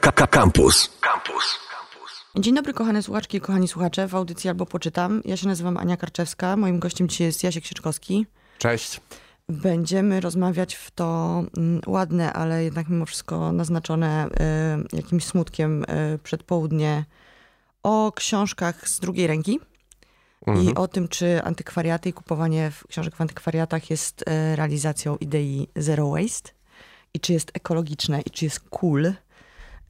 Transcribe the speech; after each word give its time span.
Campus. 0.00 0.90
Campus. 1.00 1.58
Dzień 2.38 2.54
dobry, 2.54 2.72
kochane 2.74 3.02
słuchaczki 3.02 3.36
i 3.36 3.40
kochani 3.40 3.68
słuchacze. 3.68 4.08
W 4.08 4.14
audycji 4.14 4.50
albo 4.50 4.66
poczytam. 4.66 5.22
Ja 5.24 5.36
się 5.36 5.48
nazywam 5.48 5.76
Ania 5.76 5.96
Karczewska. 5.96 6.56
Moim 6.56 6.78
gościem 6.78 7.08
dzisiaj 7.08 7.26
jest 7.26 7.44
Jasiek 7.44 7.64
Sieczkowski. 7.66 8.26
Cześć. 8.58 9.00
Będziemy 9.48 10.20
rozmawiać 10.20 10.74
w 10.74 10.90
to 10.90 11.42
mm, 11.56 11.80
ładne, 11.86 12.32
ale 12.32 12.64
jednak 12.64 12.88
mimo 12.88 13.06
wszystko 13.06 13.52
naznaczone 13.52 14.26
y, 14.92 14.96
jakimś 14.96 15.24
smutkiem 15.24 15.82
y, 15.84 16.18
przedpołudnie 16.22 17.04
o 17.82 18.12
książkach 18.12 18.88
z 18.88 19.00
drugiej 19.00 19.26
ręki 19.26 19.60
Mhm. 20.46 20.66
i 20.66 20.74
o 20.74 20.88
tym, 20.88 21.08
czy 21.08 21.42
antykwariaty 21.42 22.08
i 22.08 22.12
kupowanie 22.12 22.70
w- 22.70 22.86
książek 22.88 23.16
w 23.16 23.20
antykwariatach 23.20 23.90
jest 23.90 24.22
y, 24.22 24.56
realizacją 24.56 25.16
idei 25.16 25.68
zero 25.76 26.10
waste 26.10 26.50
i 27.14 27.20
czy 27.20 27.32
jest 27.32 27.50
ekologiczne 27.54 28.20
i 28.20 28.30
czy 28.30 28.44
jest 28.44 28.60
cool. 28.60 29.12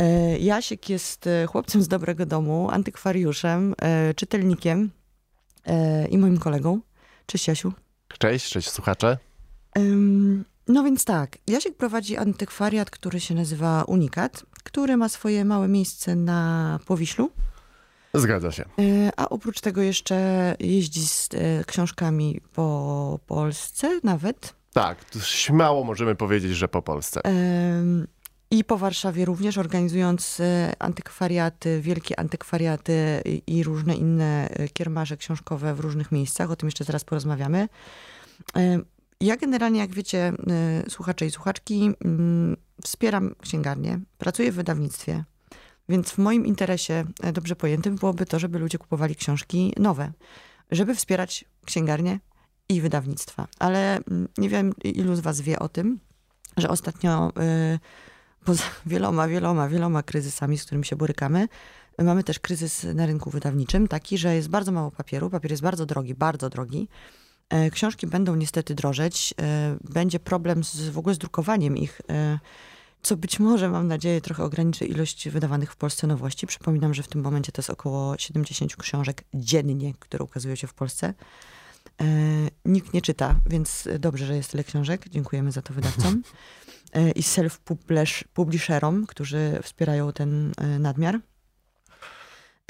Y, 0.02 0.38
Jasiek 0.38 0.88
jest 0.88 1.26
y, 1.26 1.46
chłopcem 1.46 1.82
z 1.82 1.88
dobrego 1.88 2.26
domu, 2.26 2.68
antykwariuszem, 2.70 3.74
y, 4.10 4.14
czytelnikiem 4.14 4.90
i 6.10 6.18
moim 6.18 6.38
kolegą. 6.38 6.80
Cześć 7.26 7.48
Jasiu. 7.48 7.72
Cześć, 8.18 8.50
cześć 8.52 8.70
słuchacze. 8.70 9.18
No 10.68 10.84
więc 10.84 11.04
tak, 11.04 11.38
Jasiek 11.46 11.76
prowadzi 11.76 12.16
antykwariat, 12.16 12.90
który 12.90 13.20
się 13.20 13.34
nazywa 13.34 13.84
Unikat, 13.84 14.44
który 14.64 14.96
ma 14.96 15.08
swoje 15.08 15.44
małe 15.44 15.68
miejsce 15.68 16.16
na 16.16 16.78
Powiślu, 16.86 17.30
Zgadza 18.14 18.52
się. 18.52 18.64
a 19.16 19.28
oprócz 19.28 19.60
tego 19.60 19.82
jeszcze 19.82 20.54
jeździ 20.60 21.06
z 21.06 21.28
książkami 21.66 22.40
po 22.52 23.20
Polsce 23.26 24.00
nawet 24.02 24.54
Tak, 24.72 24.98
śmiało 25.22 25.84
możemy 25.84 26.14
powiedzieć, 26.14 26.52
że 26.52 26.68
po 26.68 26.82
Polsce. 26.82 27.20
I 28.54 28.64
po 28.64 28.78
Warszawie 28.78 29.24
również, 29.24 29.58
organizując 29.58 30.40
y, 30.40 30.44
antykwariaty, 30.78 31.80
wielkie 31.80 32.20
antykwariaty 32.20 33.22
i- 33.46 33.62
różne 33.62 33.94
inne 33.94 34.48
y, 34.60 34.68
kiermasze 34.68 35.16
książkowe 35.16 35.74
w 35.74 35.80
różnych 35.80 36.12
miejscach. 36.12 36.50
O 36.50 36.56
tym 36.56 36.66
jeszcze 36.66 36.84
zaraz 36.84 37.04
porozmawiamy. 37.04 37.68
Ym, 38.56 38.84
Ja 39.20 39.36
generalnie, 39.36 39.80
jak 39.80 39.90
wiecie, 39.94 40.32
y, 40.86 40.90
słuchacze 40.90 41.26
i 41.26 41.30
słuchaczki, 41.30 41.90
mm, 42.04 42.56
wspieram 42.84 43.34
księgarnię, 43.42 44.00
pracuję 44.18 44.52
w 44.52 44.54
wydawnictwie, 44.54 45.24
więc 45.88 46.10
w 46.10 46.18
moim 46.18 46.46
interesie 46.46 47.04
e, 47.22 47.32
dobrze 47.32 47.56
pojętym 47.56 47.96
byłoby 47.96 48.26
to, 48.26 48.38
żeby 48.38 48.58
ludzie 48.58 48.78
kupowali 48.78 49.16
książki 49.16 49.72
nowe, 49.78 50.12
żeby 50.70 50.94
wspierać 50.94 51.44
księgarnię 51.66 52.20
i 52.68 52.80
wydawnictwa. 52.80 53.46
Ale 53.58 53.96
mm, 53.96 54.28
nie 54.38 54.48
wiem, 54.48 54.72
ilu 54.84 55.14
z 55.16 55.20
was 55.20 55.40
wie 55.40 55.58
o 55.58 55.68
tym, 55.68 56.00
że 56.56 56.68
ostatnio 56.68 57.32
y, 57.74 57.78
poza 58.44 58.64
wieloma, 58.86 59.28
wieloma, 59.28 59.68
wieloma 59.68 60.02
kryzysami, 60.02 60.58
z 60.58 60.64
którymi 60.64 60.84
się 60.84 60.96
borykamy, 60.96 61.48
mamy 61.98 62.24
też 62.24 62.38
kryzys 62.38 62.86
na 62.94 63.06
rynku 63.06 63.30
wydawniczym, 63.30 63.88
taki, 63.88 64.18
że 64.18 64.34
jest 64.34 64.48
bardzo 64.48 64.72
mało 64.72 64.90
papieru, 64.90 65.30
papier 65.30 65.50
jest 65.50 65.62
bardzo 65.62 65.86
drogi, 65.86 66.14
bardzo 66.14 66.50
drogi. 66.50 66.88
E, 67.48 67.70
Książki 67.70 68.06
będą 68.06 68.34
niestety 68.34 68.74
drożeć, 68.74 69.34
e, 69.40 69.76
będzie 69.90 70.20
problem 70.20 70.64
z, 70.64 70.88
w 70.88 70.98
ogóle 70.98 71.14
z 71.14 71.18
drukowaniem 71.18 71.76
ich, 71.76 72.00
e, 72.10 72.38
co 73.02 73.16
być 73.16 73.40
może, 73.40 73.70
mam 73.70 73.88
nadzieję, 73.88 74.20
trochę 74.20 74.44
ograniczy 74.44 74.86
ilość 74.86 75.28
wydawanych 75.28 75.72
w 75.72 75.76
Polsce 75.76 76.06
nowości. 76.06 76.46
Przypominam, 76.46 76.94
że 76.94 77.02
w 77.02 77.08
tym 77.08 77.20
momencie 77.20 77.52
to 77.52 77.60
jest 77.60 77.70
około 77.70 78.18
70 78.18 78.76
książek 78.76 79.24
dziennie, 79.34 79.94
które 79.98 80.24
ukazują 80.24 80.54
się 80.54 80.66
w 80.66 80.74
Polsce. 80.74 81.14
Nikt 82.64 82.92
nie 82.94 83.02
czyta, 83.02 83.34
więc 83.46 83.88
dobrze, 83.98 84.26
że 84.26 84.36
jest 84.36 84.50
tyle 84.50 84.64
książek. 84.64 85.08
Dziękujemy 85.08 85.52
za 85.52 85.62
to 85.62 85.74
wydawcom 85.74 86.22
i 87.14 87.22
self-publisherom, 87.22 89.06
którzy 89.06 89.58
wspierają 89.62 90.12
ten 90.12 90.52
e, 90.56 90.78
nadmiar. 90.78 91.20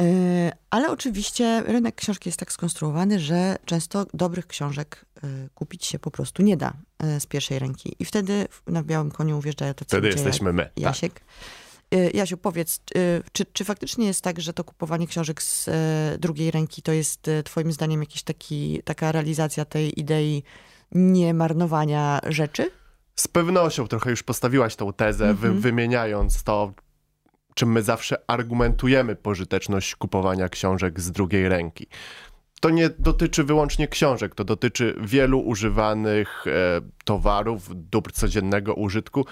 E, 0.03 0.53
Ale 0.71 0.91
oczywiście 0.91 1.63
rynek 1.67 1.95
książki 1.95 2.29
jest 2.29 2.39
tak 2.39 2.53
skonstruowany, 2.53 3.21
że 3.21 3.57
często 3.65 4.07
dobrych 4.15 4.47
książek 4.47 5.05
e, 5.17 5.49
kupić 5.55 5.87
się 5.87 5.99
po 5.99 6.11
prostu 6.11 6.43
nie 6.43 6.57
da 6.57 6.73
e, 6.99 7.21
z 7.21 7.27
pierwszej 7.27 7.59
ręki. 7.59 7.97
I 7.99 8.05
wtedy 8.05 8.47
na 8.67 8.83
białym 8.83 9.11
koniu 9.11 9.39
ujeżdżają 9.39 9.75
tacy 9.75 9.89
Wtedy 9.89 10.09
ludzie 10.09 10.19
jak 10.19 10.27
jesteśmy 10.27 10.53
my. 10.53 10.63
Tak. 10.63 10.79
Jasiek. 10.79 11.21
E, 11.91 12.11
Jasiu, 12.11 12.37
powiedz, 12.37 12.81
e, 12.97 13.01
czy, 13.33 13.45
czy 13.53 13.65
faktycznie 13.65 14.07
jest 14.07 14.21
tak, 14.21 14.41
że 14.41 14.53
to 14.53 14.65
kupowanie 14.65 15.07
książek 15.07 15.43
z 15.43 15.69
e, 15.69 16.19
drugiej 16.19 16.51
ręki 16.51 16.83
to 16.83 16.93
jest 16.93 17.29
e, 17.29 17.43
twoim 17.43 17.73
zdaniem 17.73 18.01
jakiś 18.01 18.23
taki, 18.23 18.83
taka 18.85 19.13
realizacja 19.13 19.65
tej 19.65 20.01
idei 20.01 20.43
nie 20.93 21.35
marnowania 21.35 22.21
rzeczy? 22.29 22.71
Z 23.17 23.29
pewnością 23.29 23.87
trochę 23.87 24.11
już 24.11 24.23
postawiłaś 24.23 24.77
tą 24.77 24.93
tezę, 24.93 25.27
wy, 25.27 25.47
Mhm. 25.47 25.61
wymieniając 25.61 26.43
to, 26.43 26.73
czym 27.55 27.73
my 27.73 27.83
zawsze 27.83 28.17
argumentujemy 28.27 29.17
pożyteczność 29.17 29.97
kupowania 29.97 30.49
książek 30.49 31.01
z 31.01 31.13
drugiej 31.13 31.49
ręki. 31.49 31.87
To 32.61 32.71
nie 32.71 32.91
dotyczy 32.99 33.45
wyłącznie 33.45 33.89
książek, 33.89 34.35
to 34.35 34.45
dotyczy 34.45 34.95
wielu 35.01 35.41
używanych 35.41 36.45
e, 36.47 36.51
towarów, 37.05 37.71
dóbr 37.75 38.13
codziennego 38.13 38.75
użytku. 38.75 39.27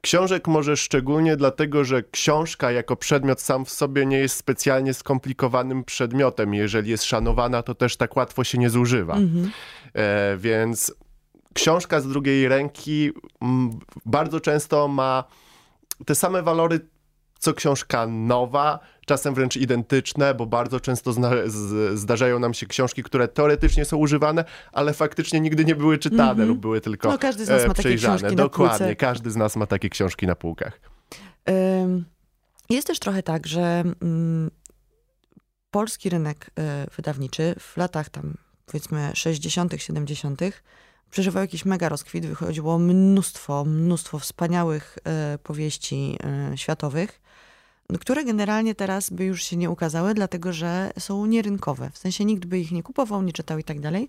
Książek 0.00 0.48
może 0.48 0.76
szczególnie 0.76 1.36
dlatego, 1.36 1.84
że 1.84 2.02
książka 2.02 2.70
jako 2.70 2.96
przedmiot 2.96 3.40
sam 3.40 3.64
w 3.64 3.70
sobie 3.70 4.06
nie 4.06 4.18
jest 4.18 4.36
specjalnie 4.36 4.94
skomplikowanym 4.94 5.84
przedmiotem. 5.84 6.54
Jeżeli 6.54 6.90
jest 6.90 7.04
szanowana, 7.04 7.62
to 7.62 7.74
też 7.74 7.96
tak 7.96 8.16
łatwo 8.16 8.44
się 8.44 8.58
nie 8.58 8.70
zużywa. 8.70 9.14
Mhm. 9.14 9.50
E, 9.94 10.36
więc 10.36 10.94
książka 11.56 12.00
z 12.00 12.08
drugiej 12.08 12.48
ręki 12.48 13.12
mm, 13.42 13.78
bardzo 14.06 14.40
często 14.40 14.88
ma 14.88 15.24
te 16.06 16.14
same 16.14 16.42
walory 16.42 16.80
co 17.38 17.54
książka 17.54 18.06
nowa, 18.06 18.78
czasem 19.06 19.34
wręcz 19.34 19.56
identyczne, 19.56 20.34
bo 20.34 20.46
bardzo 20.46 20.80
często 20.80 21.14
zdarzają 21.94 22.38
nam 22.38 22.54
się 22.54 22.66
książki, 22.66 23.02
które 23.02 23.28
teoretycznie 23.28 23.84
są 23.84 23.96
używane, 23.96 24.44
ale 24.72 24.92
faktycznie 24.94 25.40
nigdy 25.40 25.64
nie 25.64 25.74
były 25.74 25.98
czytane 25.98 26.30
Mhm. 26.30 26.48
lub 26.48 26.58
były 26.58 26.80
tylko 26.80 27.08
No, 27.08 27.18
każdy 27.18 27.44
z 27.44 27.48
nas 27.48 27.62
e, 27.62 27.68
ma 27.68 27.74
takie 27.74 27.82
przejrzane. 27.88 28.18
książki 28.18 28.36
na 28.36 28.42
Dokładnie, 28.42 28.78
półce. 28.78 28.96
każdy 28.96 29.30
z 29.30 29.36
nas 29.36 29.56
ma 29.56 29.66
takie 29.66 29.88
książki 29.88 30.26
na 30.26 30.34
półkach. 30.36 30.80
Jest 32.70 32.86
też 32.86 32.98
trochę 32.98 33.22
tak, 33.22 33.46
że 33.46 33.84
mm, 34.02 34.50
polski 35.70 36.08
rynek 36.10 36.50
y, 36.86 36.90
wydawniczy 36.96 37.54
w 37.58 37.76
latach 37.76 38.08
tam 38.08 38.34
powiedzmy 38.66 39.10
60., 39.14 39.74
70. 39.76 40.40
przeżywał 41.16 41.42
jakiś 41.42 41.64
mega 41.64 41.88
rozkwit. 41.88 42.26
Wychodziło 42.26 42.78
mnóstwo, 42.78 43.64
mnóstwo 43.64 44.18
wspaniałych 44.18 44.98
y, 45.34 45.38
powieści 45.38 46.18
y, 46.54 46.58
światowych, 46.58 47.20
które 48.00 48.24
generalnie 48.24 48.74
teraz 48.74 49.10
by 49.10 49.24
już 49.24 49.42
się 49.42 49.56
nie 49.56 49.70
ukazały, 49.70 50.14
dlatego 50.14 50.52
że 50.52 50.90
są 50.98 51.26
nierynkowe. 51.26 51.90
W 51.90 51.98
sensie 51.98 52.24
nikt 52.24 52.44
by 52.44 52.58
ich 52.58 52.72
nie 52.72 52.82
kupował, 52.82 53.22
nie 53.22 53.32
czytał 53.32 53.58
i 53.58 53.64
tak 53.64 53.80
dalej. 53.80 54.08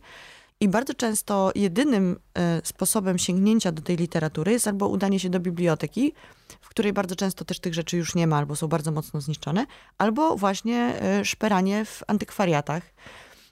I 0.59 0.67
bardzo 0.67 0.93
często 0.93 1.51
jedynym 1.55 2.19
e, 2.33 2.61
sposobem 2.63 3.17
sięgnięcia 3.17 3.71
do 3.71 3.81
tej 3.81 3.97
literatury 3.97 4.51
jest 4.51 4.67
albo 4.67 4.87
udanie 4.87 5.19
się 5.19 5.29
do 5.29 5.39
biblioteki, 5.39 6.13
w 6.61 6.69
której 6.69 6.93
bardzo 6.93 7.15
często 7.15 7.45
też 7.45 7.59
tych 7.59 7.73
rzeczy 7.73 7.97
już 7.97 8.15
nie 8.15 8.27
ma, 8.27 8.37
albo 8.37 8.55
są 8.55 8.67
bardzo 8.67 8.91
mocno 8.91 9.21
zniszczone, 9.21 9.65
albo 9.97 10.35
właśnie 10.35 11.01
e, 11.01 11.25
szperanie 11.25 11.85
w 11.85 12.03
antykwariatach. 12.07 12.83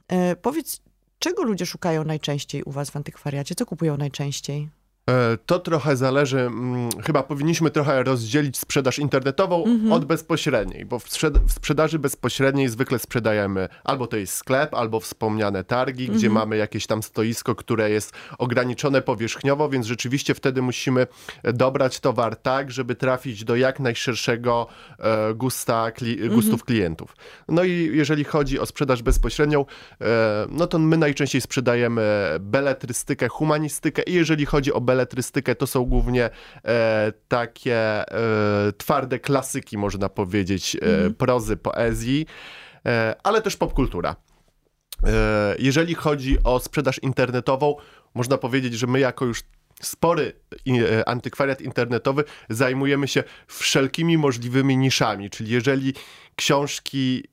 E, 0.08 0.36
Powiedz, 0.36 0.82
czego 1.26 1.44
ludzie 1.44 1.66
szukają 1.66 2.04
najczęściej 2.04 2.64
u 2.64 2.72
was 2.72 2.90
w 2.90 2.96
antykwariacie? 2.96 3.56
Co 3.56 3.66
kupują 3.66 3.98
najczęściej? 3.98 4.70
E, 5.10 5.38
To 5.46 5.60
trochę 5.60 5.96
zależy, 5.98 6.40
mm, 6.40 6.90
chyba 7.06 7.24
powinniśmy 7.24 7.72
trochę 7.72 8.04
rozdzielić 8.04 8.58
sprzedaż 8.58 9.00
internetową 9.00 9.64
Mhm. 9.66 9.92
od 9.92 10.06
bezpośredniej, 10.06 10.86
bo 10.86 11.00
w, 11.00 11.06
sprzed- 11.10 11.40
w 11.48 11.52
sprzedaży 11.54 12.00
bezpośredniej 12.00 12.70
zwykle 12.70 13.00
sprzedajemy 13.00 13.70
albo 13.84 14.08
to 14.08 14.18
jest 14.18 14.34
sklep, 14.34 14.74
albo 14.74 15.00
wspomniane 15.00 15.64
targi, 15.64 16.08
gdzie 16.10 16.30
mamy 16.30 16.58
jakieś 16.58 16.88
tam 16.88 17.04
stoisko, 17.04 17.56
które 17.56 17.90
jest 17.90 18.14
ograniczone 18.38 19.02
powierzchniowo, 19.02 19.70
więc 19.70 19.86
rzeczywiście 19.86 20.34
wtedy 20.34 20.62
musimy 20.62 21.08
dobrać 21.44 22.00
towar 22.00 22.36
tak, 22.36 22.72
żeby 22.72 22.96
trafić 22.96 23.44
do 23.44 23.56
jak 23.56 23.80
najszerszego 23.80 24.68
e, 25.00 25.34
gusta, 25.34 25.90
kli- 25.90 26.30
gustów 26.36 26.64
klientów. 26.64 27.16
No 27.48 27.64
i 27.64 27.90
jeżeli 27.94 28.24
chodzi 28.24 28.60
o 28.60 28.66
sprzedaż 28.66 29.02
bezpośrednią, 29.04 29.66
e, 30.02 30.06
no 30.50 30.68
to 30.68 30.80
my 30.80 30.98
najczęściej 30.98 31.42
sprzedajemy 31.42 32.04
beletrystykę, 32.40 33.28
humanistykę 33.28 34.02
i 34.02 34.14
jeżeli 34.14 34.46
chodzi 34.46 34.74
o 34.74 34.82
beletrystykę, 34.82 34.95
to 35.58 35.68
są 35.68 35.86
głównie 35.86 36.30
e, 36.66 37.14
takie 37.28 37.78
e, 37.78 38.06
twarde 38.78 39.20
klasyki, 39.20 39.78
można 39.78 40.10
powiedzieć, 40.10 40.78
e, 40.82 41.10
prozy, 41.10 41.58
poezji, 41.58 42.26
e, 42.86 43.16
ale 43.24 43.42
też 43.42 43.58
popkultura. 43.58 44.16
E, 45.04 45.56
jeżeli 45.60 45.96
chodzi 45.96 46.38
o 46.44 46.60
sprzedaż 46.60 47.00
internetową, 47.00 47.76
można 48.14 48.38
powiedzieć, 48.38 48.74
że 48.74 48.88
my 48.88 49.00
jako 49.00 49.26
już 49.26 49.44
spory 49.82 50.34
antykwariat 51.06 51.62
internetowy 51.62 52.24
zajmujemy 52.50 53.08
się 53.08 53.24
wszelkimi 53.48 54.18
możliwymi 54.18 54.78
niszami, 54.78 55.30
czyli 55.30 55.52
jeżeli 55.52 55.94
książki 56.36 57.24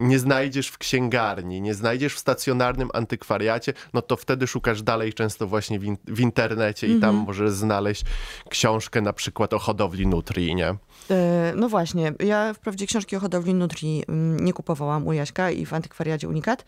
nie 0.00 0.18
znajdziesz 0.18 0.68
w 0.68 0.78
księgarni, 0.78 1.60
nie 1.60 1.74
znajdziesz 1.74 2.14
w 2.14 2.18
stacjonarnym 2.18 2.88
antykwariacie, 2.94 3.72
no 3.94 4.02
to 4.02 4.16
wtedy 4.16 4.46
szukasz 4.46 4.82
dalej 4.82 5.12
często 5.14 5.46
właśnie 5.46 5.78
w, 5.78 5.84
in 5.84 5.96
w 6.06 6.20
internecie 6.20 6.86
i 6.86 7.00
tam 7.00 7.10
Mhm. 7.10 7.26
możesz 7.26 7.50
znaleźć 7.50 8.04
książkę 8.50 9.00
na 9.00 9.12
przykład 9.12 9.52
o 9.52 9.58
hodowli 9.58 10.06
nutrii, 10.06 10.54
nie? 10.54 10.68
E, 11.10 11.52
No 11.56 11.68
właśnie, 11.68 12.12
ja 12.20 12.54
wprawdzie 12.54 12.86
książki 12.86 13.16
o 13.16 13.20
hodowli 13.20 13.54
nutrii 13.54 14.04
mm, 14.08 14.40
nie 14.40 14.52
kupowałam 14.52 15.06
u 15.06 15.12
Jaśka 15.12 15.50
i 15.50 15.66
w 15.66 15.72
antykwariacie 15.74 16.28
Unikat, 16.28 16.64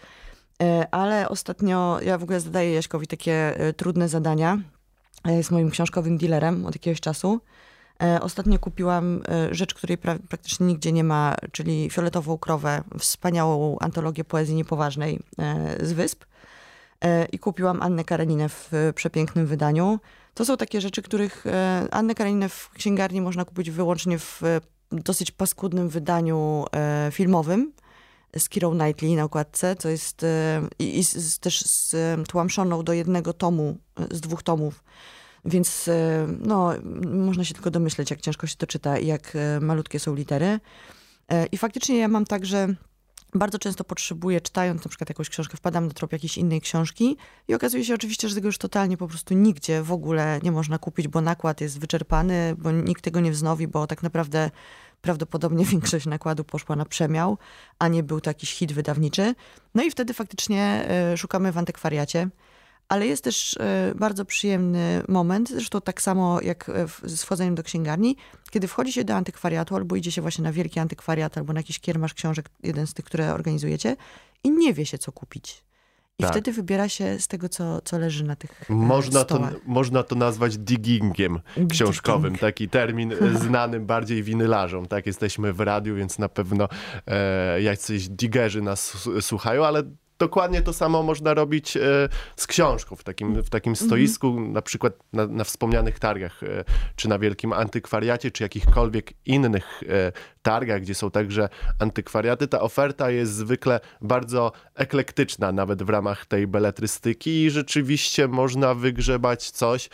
e, 0.63 0.87
ale 0.95 1.29
ostatnio 1.29 1.99
ja 2.03 2.19
w 2.19 2.23
ogóle 2.23 2.41
zadaję 2.41 2.73
Jaśkowi 2.73 3.07
takie 3.07 3.61
e, 3.61 3.73
trudne 3.73 4.09
zadania. 4.09 4.59
E, 5.25 5.33
Jest 5.37 5.51
moim 5.51 5.71
książkowym 5.71 6.19
dealerem 6.19 6.67
od 6.67 6.75
jakiegoś 6.75 7.01
czasu. 7.01 7.41
E, 8.03 8.21
Ostatnio 8.21 8.59
kupiłam 8.59 9.23
e, 9.29 9.55
rzecz, 9.55 9.75
której 9.75 9.99
pra 9.99 10.17
praktycznie 10.29 10.67
nigdzie 10.67 10.93
nie 10.93 11.05
ma, 11.05 11.35
czyli 11.53 11.91
Fioletową 11.91 12.39
Krowę, 12.39 12.83
wspaniałą 12.99 13.79
antologię 13.79 14.25
poezji 14.25 14.55
niepoważnej 14.55 15.21
e, 15.39 15.87
z 15.87 15.93
Wysp. 15.93 16.25
I 17.33 17.39
kupiłam 17.39 17.83
Annę 17.83 18.05
Kareninę 18.05 18.49
w 18.49 18.73
przepięknym 18.95 19.47
wydaniu. 19.47 19.99
To 20.35 20.45
są 20.45 20.57
takie 20.57 20.81
rzeczy, 20.81 21.03
których 21.03 21.45
Annę 21.91 22.15
Kareninę 22.15 22.49
w 22.49 22.71
księgarni 22.71 23.21
można 23.21 23.45
kupić 23.45 23.71
wyłącznie 23.71 24.19
w 24.19 24.43
dosyć 24.93 25.31
paskudnym 25.31 25.89
wydaniu 25.89 26.65
filmowym 27.11 27.73
z 28.39 28.49
Kirą 28.49 28.71
Knightley 28.71 29.17
na 29.17 29.25
okładce, 29.25 29.77
co 29.77 29.89
jest 29.89 30.27
i, 30.79 30.99
i 30.99 31.05
z, 31.05 31.17
z, 31.17 31.39
też 31.39 31.65
stłamszoną 32.25 32.85
do 32.85 32.93
jednego 32.93 33.33
tomu, 33.33 33.79
z 34.11 34.21
dwóch 34.21 34.43
tomów. 34.43 34.85
Więc 35.49 35.89
e, 35.89 36.27
no, 36.41 36.73
można 37.13 37.45
się 37.45 37.55
tylko 37.55 37.71
domyśleć, 37.71 38.11
jak 38.11 38.21
ciężko 38.21 38.47
się 38.47 38.57
to 38.57 38.67
czyta 38.67 38.99
i 38.99 39.07
jak 39.07 39.37
e, 39.37 39.61
malutkie 39.61 39.99
są 39.99 40.15
litery. 40.15 40.61
E, 41.29 41.47
I 41.47 41.59
faktycznie 41.59 41.99
ja 41.99 42.09
mam 42.09 42.25
tak, 42.25 42.47
że 42.47 42.75
bardzo 43.35 43.59
często 43.59 43.85
potrzebuję, 43.85 44.41
czytając 44.41 44.85
na 44.85 44.89
przykład 44.89 45.09
jakąś 45.09 45.29
książkę, 45.29 45.57
wpadam 45.57 45.87
na 45.87 45.95
trop 45.95 46.13
jakiejś 46.13 46.39
innej 46.39 46.61
książki 46.61 47.17
i 47.49 47.55
okazuje 47.55 47.85
się 47.85 47.95
oczywiście, 47.95 48.29
że 48.29 48.35
tego 48.35 48.49
już 48.49 48.59
totalnie 48.59 48.97
po 48.97 49.09
prostu 49.09 49.35
nigdzie 49.35 49.83
w 49.83 49.93
ogóle 49.93 50.41
nie 50.43 50.53
można 50.53 50.79
kupić, 50.79 51.09
bo 51.09 51.21
nakład 51.21 51.61
jest 51.61 51.81
wyczerpany, 51.81 52.55
bo 52.59 52.73
nikt 52.73 53.05
tego 53.05 53.21
nie 53.21 53.31
wznowi, 53.31 53.69
bo 53.69 53.87
tak 53.87 54.03
naprawdę 54.03 54.51
prawdopodobnie 55.01 55.65
większość 55.75 56.07
nakładu 56.07 56.45
poszła 56.45 56.77
na 56.77 56.85
przemiał, 56.85 57.39
a 57.79 57.89
nie 57.89 58.03
był 58.03 58.21
to 58.21 58.31
jakiś 58.31 58.55
hit 58.55 58.73
wydawniczy. 58.73 59.35
No 59.75 59.83
i 59.83 59.91
wtedy 59.91 60.15
faktycznie 60.15 60.89
szukamy 61.17 61.53
w 61.53 61.59
antykwariacie. 61.59 62.29
Ale 62.89 63.07
jest 63.07 63.25
też 63.25 63.57
e, 63.57 63.93
bardzo 63.95 64.25
przyjemny 64.25 65.03
moment, 65.09 65.49
zresztą 65.49 65.81
tak 65.81 66.03
samo 66.03 66.41
jak 66.41 66.69
e, 66.69 66.87
z 67.03 67.23
wchodzeniem 67.23 67.55
do 67.55 67.63
księgarni, 67.63 68.17
kiedy 68.51 68.69
wchodzi 68.69 68.93
się 68.93 69.05
do 69.05 69.15
antykwariatu 69.15 69.77
albo 69.77 69.97
idzie 69.97 70.13
się 70.13 70.23
właśnie 70.23 70.45
na 70.45 70.53
wielki 70.53 70.81
antykwariat 70.81 71.39
albo 71.39 71.53
na 71.53 71.61
jakiś 71.61 71.81
kiermasz 71.81 72.15
książek, 72.15 72.49
jeden 72.63 72.87
z 72.87 72.95
tych, 72.95 73.05
które 73.05 73.35
organizujecie 73.35 73.97
i 74.45 74.51
nie 74.51 74.75
wie 74.75 74.87
się, 74.87 74.99
co 74.99 75.13
kupić. 75.13 75.65
I 76.21 76.23
Tak. 76.23 76.33
wtedy 76.33 76.53
wybiera 76.53 76.89
się 76.89 77.19
z 77.19 77.29
tego, 77.29 77.49
co, 77.49 77.81
co 77.81 77.99
leży 77.99 78.25
na 78.25 78.37
tych 78.37 78.71
e, 78.71 78.75
Można 78.75 79.25
to, 79.25 79.49
można 79.67 80.03
to 80.03 80.15
nazwać 80.15 80.59
diggingiem 80.59 81.41
książkowym, 81.71 82.37
taki 82.37 82.69
termin 82.69 83.13
e, 83.13 83.39
znany 83.39 83.81
bardziej 83.81 84.23
winylarzom. 84.23 84.87
Tak, 84.87 85.07
jesteśmy 85.07 85.53
w 85.53 85.61
radiu, 85.61 85.97
więc 85.97 86.19
na 86.19 86.29
pewno 86.29 86.69
e, 87.07 87.63
jacyś 87.63 88.09
diggerzy 88.09 88.63
nas 88.63 89.09
słuchają, 89.21 89.65
ale 89.65 89.83
dokładnie 90.19 90.63
to 90.63 90.73
samo 90.73 91.03
można 91.03 91.35
robić 91.35 91.77
e, 91.77 91.81
z 92.37 92.47
książką 92.47 92.97
w 92.97 93.05
takim, 93.05 93.43
w 93.43 93.51
takim 93.51 93.77
stoisku, 93.77 94.41
na 94.41 94.63
przykład 94.63 94.93
na, 95.13 95.27
na 95.27 95.45
wspomnianych 95.45 95.99
targach, 95.99 96.43
e, 96.43 96.65
czy 96.97 97.09
na 97.09 97.19
wielkim 97.19 97.53
antykwariacie, 97.53 98.31
czy 98.31 98.43
jakichkolwiek 98.43 99.13
innych 99.27 99.83
e, 99.89 100.13
targach, 100.43 100.81
gdzie 100.81 100.95
są 100.95 101.11
także 101.11 101.49
antykwariaty. 101.79 102.49
Ta 102.49 102.61
oferta 102.61 103.11
jest 103.11 103.33
zwykle 103.33 103.81
bardzo 104.01 104.53
eklektyczna, 104.75 105.53
nawet 105.53 105.83
w 105.83 105.89
ramach 105.89 106.27
tej 106.27 106.47
beletrystyki 106.47 107.45
i 107.45 107.51
rzeczywiście 107.51 108.29
można 108.29 108.75
wygrzebać 108.75 109.51
coś, 109.51 109.89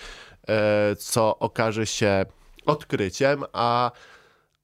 co 0.99 1.39
okaże 1.39 1.87
się 1.87 2.27
odkryciem, 2.67 3.45
a, 3.53 3.91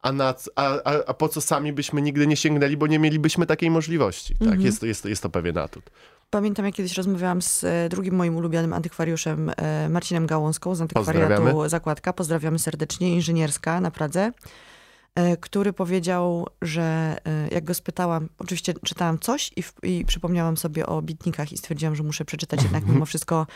a, 0.03 0.13
na, 0.13 0.35
a, 0.57 0.65
a, 0.85 1.05
a 1.07 1.15
po 1.15 1.29
co 1.29 1.41
sami 1.41 1.73
byśmy 1.73 2.03
nigdy 2.03 2.27
nie 2.27 2.37
sięgnęli, 2.37 2.77
bo 2.77 2.87
nie 2.87 2.99
mielibyśmy 2.99 3.47
takiej 3.47 3.71
możliwości. 3.71 4.35
Tak? 4.51 4.61
Jest, 4.61 4.81
to, 4.81 4.87
jest, 4.87 5.03
to, 5.03 5.09
jest 5.09 5.23
to 5.23 5.31
pewien 5.31 5.59
atut. 5.59 5.91
Pamiętam, 6.31 6.67
jak 6.67 6.75
kiedyś 6.75 6.97
rozmawiałam 6.97 7.43
z 7.43 7.65
e, 7.65 7.89
drugim 7.89 8.15
moim 8.15 8.37
ulubionym 8.37 8.73
antykwariuszem, 8.73 9.53
e, 9.57 9.89
Marcinem 9.89 10.27
Gałąską 10.27 10.75
z 10.75 10.81
antykwariatu. 10.81 11.69
Zakładka. 11.69 12.13
Pozdrawiamy 12.13 12.59
serdecznie, 12.59 13.15
inżynierska 13.15 13.81
na 13.81 13.91
Pradze, 13.91 14.33
który 15.41 15.73
powiedział, 15.73 16.47
że 16.63 17.17
e, 17.25 17.49
jak 17.49 17.65
go 17.65 17.75
spytałam, 17.75 18.29
oczywiście 18.39 18.75
czytałam 18.85 19.19
coś 19.19 19.51
i, 19.57 19.63
w, 19.63 19.75
i 19.83 20.05
przypomniałam 20.05 20.57
sobie 20.57 20.87
o 20.87 21.03
bitnikach 21.03 21.53
i 21.53 21.59
stwierdziłam, 21.59 21.97
że 21.97 22.03
muszę 22.03 22.25
przeczytać 22.25 22.63
jednak 22.63 22.87
mimo 22.87 23.07
wszystko 23.07 23.47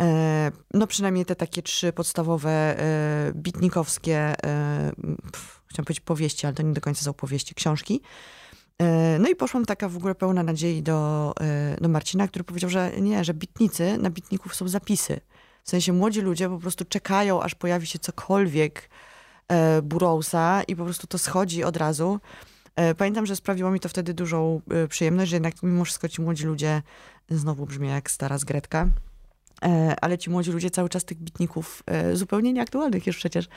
e, 0.00 0.52
no 0.74 0.86
przynajmniej 0.86 1.24
te 1.24 1.36
takie 1.36 1.62
trzy 1.62 1.92
podstawowe 1.92 2.50
e, 2.50 3.32
bitnikowskie, 3.34 4.16
e, 4.16 4.92
pf, 5.32 5.62
chciałam 5.66 5.84
powiedzieć 5.84 6.00
powieści, 6.04 6.46
ale 6.46 6.54
to 6.54 6.62
nie 6.62 6.72
do 6.72 6.80
końca 6.80 7.02
są 7.02 7.12
powieści, 7.12 7.54
książki. 7.54 8.02
E, 8.78 9.18
No 9.18 9.28
i 9.28 9.36
poszłam 9.36 9.64
taka 9.64 9.88
w 9.88 9.96
ogóle 9.96 10.14
pełna 10.14 10.42
nadziei 10.42 10.82
do, 10.82 11.32
e, 11.40 11.76
do 11.80 11.88
Marcina, 11.88 12.28
który 12.28 12.44
powiedział, 12.44 12.70
że 12.70 12.92
nie, 13.00 13.24
że 13.24 13.34
bitnicy, 13.34 13.98
na 13.98 14.10
bitników 14.10 14.54
są 14.54 14.68
zapisy. 14.68 15.20
W 15.64 15.70
sensie 15.70 15.92
młodzi 15.92 16.20
ludzie 16.20 16.48
po 16.48 16.58
prostu 16.58 16.84
czekają, 16.84 17.42
aż 17.42 17.54
pojawi 17.54 17.86
się 17.86 17.98
cokolwiek 17.98 18.78
e, 18.88 19.11
Burroughsa 19.82 20.62
i 20.68 20.76
po 20.76 20.84
prostu 20.84 21.06
to 21.06 21.18
schodzi 21.18 21.64
od 21.64 21.76
razu. 21.76 22.20
E, 22.76 22.94
Pamiętam, 22.94 23.26
że 23.26 23.36
sprawiło 23.36 23.70
mi 23.70 23.80
to 23.80 23.88
wtedy 23.88 24.14
dużą 24.14 24.60
e, 24.70 24.88
przyjemność, 24.88 25.30
że 25.30 25.36
jednak 25.36 25.62
mimo 25.62 25.84
wszystko 25.84 26.08
ci 26.08 26.22
młodzi 26.22 26.44
ludzie, 26.46 26.82
znowu 27.30 27.66
brzmi 27.66 27.88
jak 27.88 28.10
stara 28.10 28.38
zgretka, 28.38 28.86
e, 29.64 29.96
ale 30.00 30.18
ci 30.18 30.30
młodzi 30.30 30.52
ludzie 30.52 30.70
cały 30.70 30.88
czas 30.88 31.04
tych 31.04 31.18
bitników 31.18 31.82
e, 31.86 32.16
zupełnie 32.16 32.52
nieaktualnych 32.52 33.06
już 33.06 33.16
przecież 33.16 33.48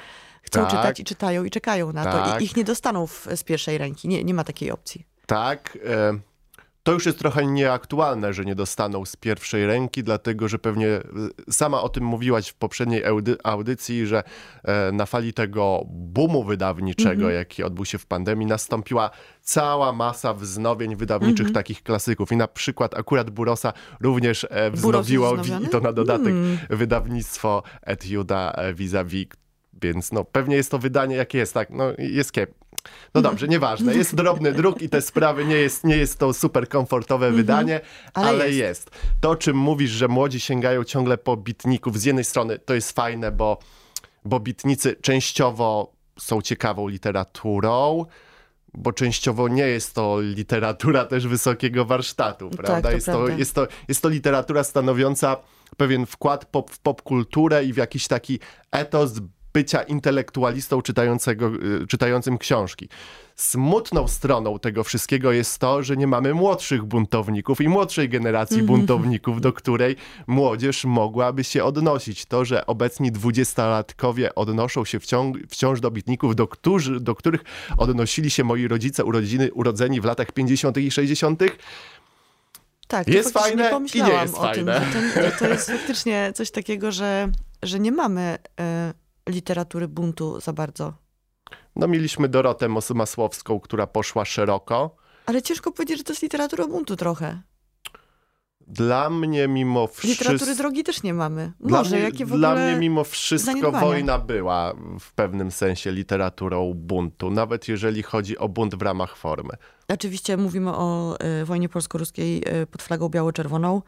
chcą 0.42 0.62
Tak. 0.62 0.70
czytać 0.70 1.00
i 1.00 1.04
czytają 1.04 1.44
i 1.44 1.50
czekają 1.50 1.94
na 1.94 2.04
to. 2.04 2.12
Tak. 2.12 2.42
I 2.42 2.46
ich 2.46 2.56
nie 2.56 2.64
dostaną 2.64 3.08
w, 3.08 3.28
z 3.36 3.44
pierwszej 3.44 3.78
ręki. 3.78 4.08
Nie, 4.08 4.24
nie 4.24 4.34
ma 4.34 4.44
takiej 4.44 4.72
opcji. 4.72 5.06
Tak. 5.26 5.78
E, 5.86 6.20
to 6.86 6.92
już 6.92 7.06
jest 7.06 7.20
trochę 7.20 7.46
nieaktualne, 7.46 8.34
że 8.34 8.46
nie 8.46 8.56
dostaną 8.56 9.06
z 9.06 9.16
pierwszej 9.16 9.66
ręki, 9.68 10.04
dlatego 10.04 10.48
że 10.48 10.60
pewnie 10.60 10.88
e, 10.88 11.02
sama 11.50 11.82
o 11.82 11.90
tym 11.90 12.04
mówiłaś 12.04 12.50
w 12.50 12.54
poprzedniej 12.54 13.04
audy- 13.04 13.38
audycji, 13.44 14.08
że 14.08 14.24
e, 14.64 14.92
na 14.92 15.06
fali 15.06 15.34
tego 15.34 15.86
boomu 15.90 16.44
wydawniczego, 16.44 17.30
jaki 17.30 17.64
odbył 17.64 17.86
się 17.86 17.98
w 17.98 18.06
pandemii, 18.06 18.48
nastąpiła 18.48 19.10
cała 19.42 19.94
masa 19.94 20.34
wznowień 20.34 20.96
wydawniczych 20.96 21.52
takich 21.52 21.84
klasyków. 21.84 22.32
I 22.32 22.38
na 22.38 22.48
przykład 22.48 22.94
akurat 22.94 23.30
Burosa 23.30 23.74
również 24.02 24.48
e, 24.50 24.72
wznowiło, 24.72 25.34
wznowiony? 25.34 25.66
i 25.66 25.70
to 25.70 25.80
na 25.80 25.94
dodatek, 25.94 26.34
wydawnictwo 26.70 27.64
Etiuda 27.82 28.52
e, 28.52 28.74
vis-a-vis 28.74 29.28
więc 29.86 30.12
no, 30.12 30.24
pewnie 30.24 30.56
jest 30.56 30.72
to 30.72 30.80
wydanie, 30.80 31.16
jakie 31.16 31.38
jest, 31.38 31.54
tak, 31.54 31.70
no 31.70 31.86
jest 31.98 32.32
kiep. 32.32 32.52
No 33.14 33.22
dobrze, 33.22 33.48
nieważne. 33.48 33.96
Jest 33.96 34.16
drobny 34.16 34.52
druk 34.54 34.82
i 34.82 34.90
te 34.90 35.02
sprawy 35.02 35.46
nie 35.46 35.56
jest, 35.56 35.84
nie 35.84 35.98
jest 35.98 36.20
to 36.20 36.34
super 36.34 36.70
komfortowe 36.70 37.32
wydanie, 37.32 37.82
ale, 38.14 38.28
Ale 38.30 38.46
jest. 38.46 38.58
jest. 38.58 38.92
To, 39.22 39.30
o 39.30 39.36
czym 39.36 39.58
mówisz, 39.58 39.92
że 39.92 40.08
młodzi 40.08 40.40
sięgają 40.40 40.84
ciągle 40.84 41.18
po 41.18 41.38
bitników, 41.38 42.00
z 42.00 42.04
jednej 42.06 42.24
strony 42.24 42.60
to 42.60 42.74
jest 42.74 42.92
fajne, 42.92 43.32
bo, 43.32 43.58
bo 44.26 44.40
bitnicy 44.40 44.96
częściowo 45.02 45.94
są 46.20 46.42
ciekawą 46.42 46.88
literaturą, 46.88 48.06
bo 48.74 48.94
częściowo 48.94 49.48
nie 49.48 49.68
jest 49.68 49.96
to 49.96 50.22
literatura 50.22 51.06
też 51.06 51.28
wysokiego 51.28 51.86
warsztatu, 51.86 52.50
prawda? 52.50 52.90
to 52.90 52.96
jest, 52.96 53.06
To, 53.06 53.12
prawda. 53.12 53.36
jest, 53.38 53.56
to, 53.56 53.68
jest 53.88 54.02
to 54.02 54.10
literatura 54.10 54.64
stanowiąca 54.64 55.38
pewien 55.78 56.06
wkład 56.06 56.46
pop, 56.46 56.72
w 56.72 56.80
popkulturę 56.80 57.66
i 57.66 57.74
w 57.74 57.78
jakiś 57.78 58.08
taki 58.08 58.40
etos 58.72 59.20
bycia 59.56 59.84
intelektualistą 59.84 60.82
czytającego, 60.82 61.52
y, 61.84 61.88
czytającym 61.88 62.38
książki. 62.38 62.90
Smutną 63.36 64.08
stroną 64.08 64.60
tego 64.60 64.84
wszystkiego 64.84 65.32
jest 65.32 65.58
to, 65.60 65.84
że 65.84 65.98
nie 65.98 66.08
mamy 66.08 66.34
młodszych 66.34 66.84
buntowników 66.84 67.62
i 67.62 67.70
młodszej 67.70 68.10
generacji 68.10 68.64
buntowników, 68.64 69.42
do 69.42 69.54
której 69.54 69.96
młodzież 70.28 70.86
mogłaby 70.86 71.44
się 71.44 71.64
odnosić. 71.64 72.26
To, 72.26 72.46
że 72.46 72.66
obecni 72.66 73.12
dwudziestolatkowie 73.12 74.36
odnoszą 74.36 74.86
się 74.86 75.00
wciąż, 75.00 75.38
wciąż 75.50 75.80
do 75.80 75.92
bitników, 75.92 76.36
do, 76.36 76.48
którzy, 76.48 77.00
do 77.00 77.16
których 77.16 77.44
odnosili 77.78 78.30
się 78.30 78.44
moi 78.44 78.68
rodzice 78.68 79.04
urodziny, 79.06 79.54
urodzeni 79.54 80.02
w 80.02 80.06
latach 80.06 80.32
50. 80.32 80.78
i 80.78 80.92
60., 80.92 81.44
Tak, 82.88 83.08
Jest 83.08 83.34
fajne 83.34 83.64
i 83.64 83.66
nie 83.66 83.72
pomyślałam 83.72 84.22
jest 84.22 84.36
o 84.36 84.42
fajne. 84.42 84.82
tym. 84.94 85.12
To, 85.14 85.40
to, 85.40 85.48
jest 85.48 85.72
faktycznie 85.72 86.32
coś 86.36 86.52
takiego, 86.52 86.92
że, 86.92 87.28
że 87.64 87.80
nie 87.80 87.92
mamy 87.92 88.38
e, 88.60 88.94
literatury 89.30 89.88
buntu 89.88 90.40
za 90.42 90.54
bardzo. 90.54 90.94
no 91.76 91.88
mieliśmy 91.88 92.28
Dorotę 92.30 92.68
Masłowską, 92.96 93.60
która 93.60 93.88
poszła 93.88 94.26
szeroko. 94.26 94.96
Ale 95.26 95.42
ciężko 95.42 95.72
powiedzieć, 95.72 95.98
że 95.98 96.04
to 96.04 96.14
jest 96.14 96.24
literatura 96.24 96.68
buntu 96.68 96.96
trochę. 96.96 97.42
Dla 98.68 99.10
mnie 99.10 99.48
mimo 99.48 99.88
wszystko... 99.88 100.24
Literatury 100.24 100.56
drogi 100.56 100.84
też 100.84 101.04
nie 101.04 101.14
mamy. 101.14 101.52
Dla 101.60 101.78
Może, 101.78 101.96
mnie, 101.96 102.06
jakie 102.06 102.26
w 102.26 102.30
dla 102.38 102.50
ogóle... 102.52 102.72
mnie 102.72 102.80
mimo 102.80 103.04
wszystko 103.04 103.72
wojna 103.72 104.20
była 104.20 104.74
w 105.00 105.14
pewnym 105.14 105.52
sensie 105.52 105.92
literaturą 105.92 106.74
buntu, 106.76 107.32
nawet 107.32 107.68
jeżeli 107.68 108.04
chodzi 108.04 108.38
o 108.38 108.50
bunt 108.50 108.76
w 108.76 108.82
ramach 108.82 109.18
formy. 109.18 109.54
Oczywiście 109.88 110.38
mówimy 110.38 110.72
o 110.76 111.18
y, 111.42 111.46
wojnie 111.46 111.70
polsko-ruskiej 111.70 112.44
y, 112.62 112.68
pod 112.68 112.82
flagą 112.82 113.10
biało-czerwoną. 113.10 113.82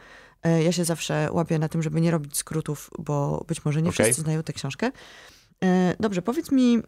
Y, 0.45 0.63
ja 0.63 0.71
się 0.71 0.85
zawsze 0.85 1.29
łapię 1.31 1.59
na 1.59 1.69
tym, 1.69 1.83
żeby 1.83 2.01
nie 2.01 2.11
robić 2.11 2.37
skrótów, 2.37 2.89
bo 2.99 3.45
być 3.47 3.65
może 3.65 3.81
nie 3.81 3.89
Okej. 3.89 4.05
wszyscy 4.05 4.21
znają 4.21 4.43
tę 4.43 4.53
książkę. 4.53 4.87
Y, 4.87 5.95
dobrze, 5.99 6.21
powiedz 6.21 6.51
mi, 6.51 6.77
y, 6.77 6.81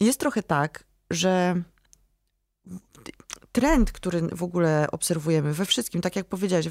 jest 0.00 0.20
trochę 0.20 0.42
tak, 0.42 0.84
że 1.10 1.62
trend, 3.52 3.92
który 3.92 4.22
w 4.22 4.42
ogóle 4.42 4.86
obserwujemy 4.92 5.54
we 5.54 5.64
wszystkim, 5.64 6.00
tak 6.00 6.16
jak 6.16 6.26
powiedziałeś, 6.26 6.68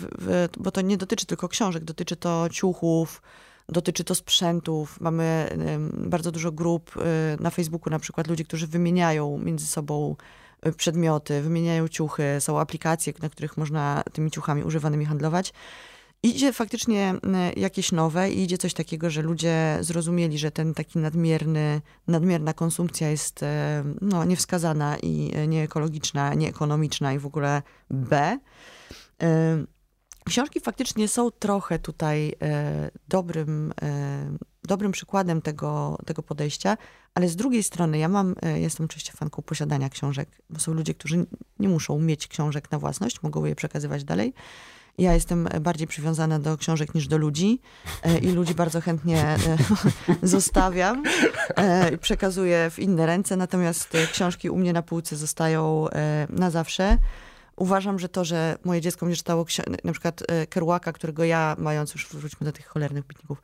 bo 0.57 0.71
to 0.71 0.81
nie 0.81 0.97
dotyczy 0.97 1.25
tylko 1.25 1.47
książek, 1.47 1.83
dotyczy 1.83 2.15
to 2.15 2.47
ciuchów, 2.51 3.21
dotyczy 3.69 4.03
to 4.03 4.15
sprzętów. 4.15 5.01
Mamy 5.01 5.49
bardzo 5.93 6.31
dużo 6.31 6.51
grup 6.51 6.97
y, 6.97 7.01
na 7.43 7.49
Facebooku, 7.49 7.91
na 7.91 7.99
przykład 7.99 8.27
ludzi, 8.27 8.45
którzy 8.45 8.67
wymieniają 8.67 9.37
między 9.37 9.67
sobą 9.67 10.15
przedmioty, 10.77 11.41
wymieniają 11.41 11.87
ciuchy, 11.87 12.23
są 12.39 12.59
aplikacje, 12.59 13.13
na 13.21 13.29
których 13.29 13.57
można 13.57 14.03
tymi 14.13 14.31
ciuchami 14.31 14.63
używanymi 14.63 15.05
handlować. 15.05 15.53
Idzie 16.23 16.53
faktycznie 16.53 17.15
y, 17.55 17.59
jakieś 17.59 17.91
nowe 17.91 18.31
i 18.31 18.43
idzie 18.43 18.57
coś 18.57 18.73
takiego, 18.73 19.09
że 19.09 19.21
ludzie 19.21 19.77
zrozumieli, 19.81 20.37
że 20.37 20.51
ten 20.51 20.73
taki 20.73 20.99
nadmierny, 20.99 21.81
nadmierna 22.07 22.53
konsumpcja 22.53 23.09
jest 23.09 23.43
y, 23.43 23.45
no, 24.01 24.25
niewskazana 24.25 24.97
i 24.97 25.31
y, 25.37 25.47
nieekologiczna, 25.47 26.33
nieekonomiczna 26.33 27.13
i 27.13 27.19
w 27.19 27.25
ogóle 27.25 27.61
B. 27.89 28.39
Y, 29.23 29.27
Książki 30.25 30.59
faktycznie 30.59 31.07
są 31.07 31.31
trochę 31.31 31.79
tutaj 31.79 32.35
e, 32.41 32.91
dobrym, 33.07 33.73
e, 33.81 34.37
dobrym 34.63 34.91
przykładem 34.91 35.41
tego, 35.41 35.97
tego 36.05 36.23
podejścia, 36.23 36.77
ale 37.15 37.27
z 37.27 37.35
drugiej 37.35 37.63
strony 37.63 37.97
ja 37.97 38.07
mam, 38.07 38.35
e, 38.41 38.59
jestem 38.59 38.85
oczywiście 38.85 39.11
fanką 39.11 39.41
posiadania 39.41 39.89
książek, 39.89 40.29
bo 40.49 40.59
są 40.59 40.73
ludzie, 40.73 40.93
którzy 40.93 41.25
nie 41.59 41.69
muszą 41.69 41.99
mieć 41.99 42.27
książek 42.27 42.71
na 42.71 42.79
własność, 42.79 43.21
mogą 43.21 43.45
je 43.45 43.55
przekazywać 43.55 44.03
dalej. 44.03 44.33
Ja 44.97 45.13
jestem 45.13 45.49
bardziej 45.61 45.87
przywiązana 45.87 46.39
do 46.39 46.57
książek 46.57 46.95
niż 46.95 47.07
do 47.07 47.17
ludzi 47.17 47.61
e, 48.03 48.17
i 48.17 48.31
ludzi 48.31 48.55
bardzo 48.55 48.81
chętnie 48.81 49.25
e, 49.25 49.37
zostawiam 50.27 51.03
i 51.93 51.97
przekazuję 51.97 52.69
w 52.69 52.79
inne 52.79 53.05
ręce, 53.05 53.37
natomiast 53.37 53.97
książki 54.11 54.49
u 54.49 54.57
mnie 54.57 54.73
na 54.73 54.81
półce 54.81 55.15
zostają 55.15 55.87
na 56.29 56.49
zawsze. 56.49 56.97
Uważam, 57.55 57.99
że 57.99 58.09
to, 58.09 58.25
że 58.25 58.57
moje 58.63 58.81
dziecko 58.81 59.05
będzie 59.05 59.17
czytało 59.17 59.45
na 59.83 59.91
przykład 59.91 60.23
Kerouaka, 60.49 60.93
którego 60.93 61.23
ja, 61.23 61.55
mając 61.59 61.93
już, 61.93 62.07
wróćmy 62.07 62.45
do 62.45 62.51
tych 62.51 62.67
cholernych 62.67 63.05
pitników, 63.05 63.41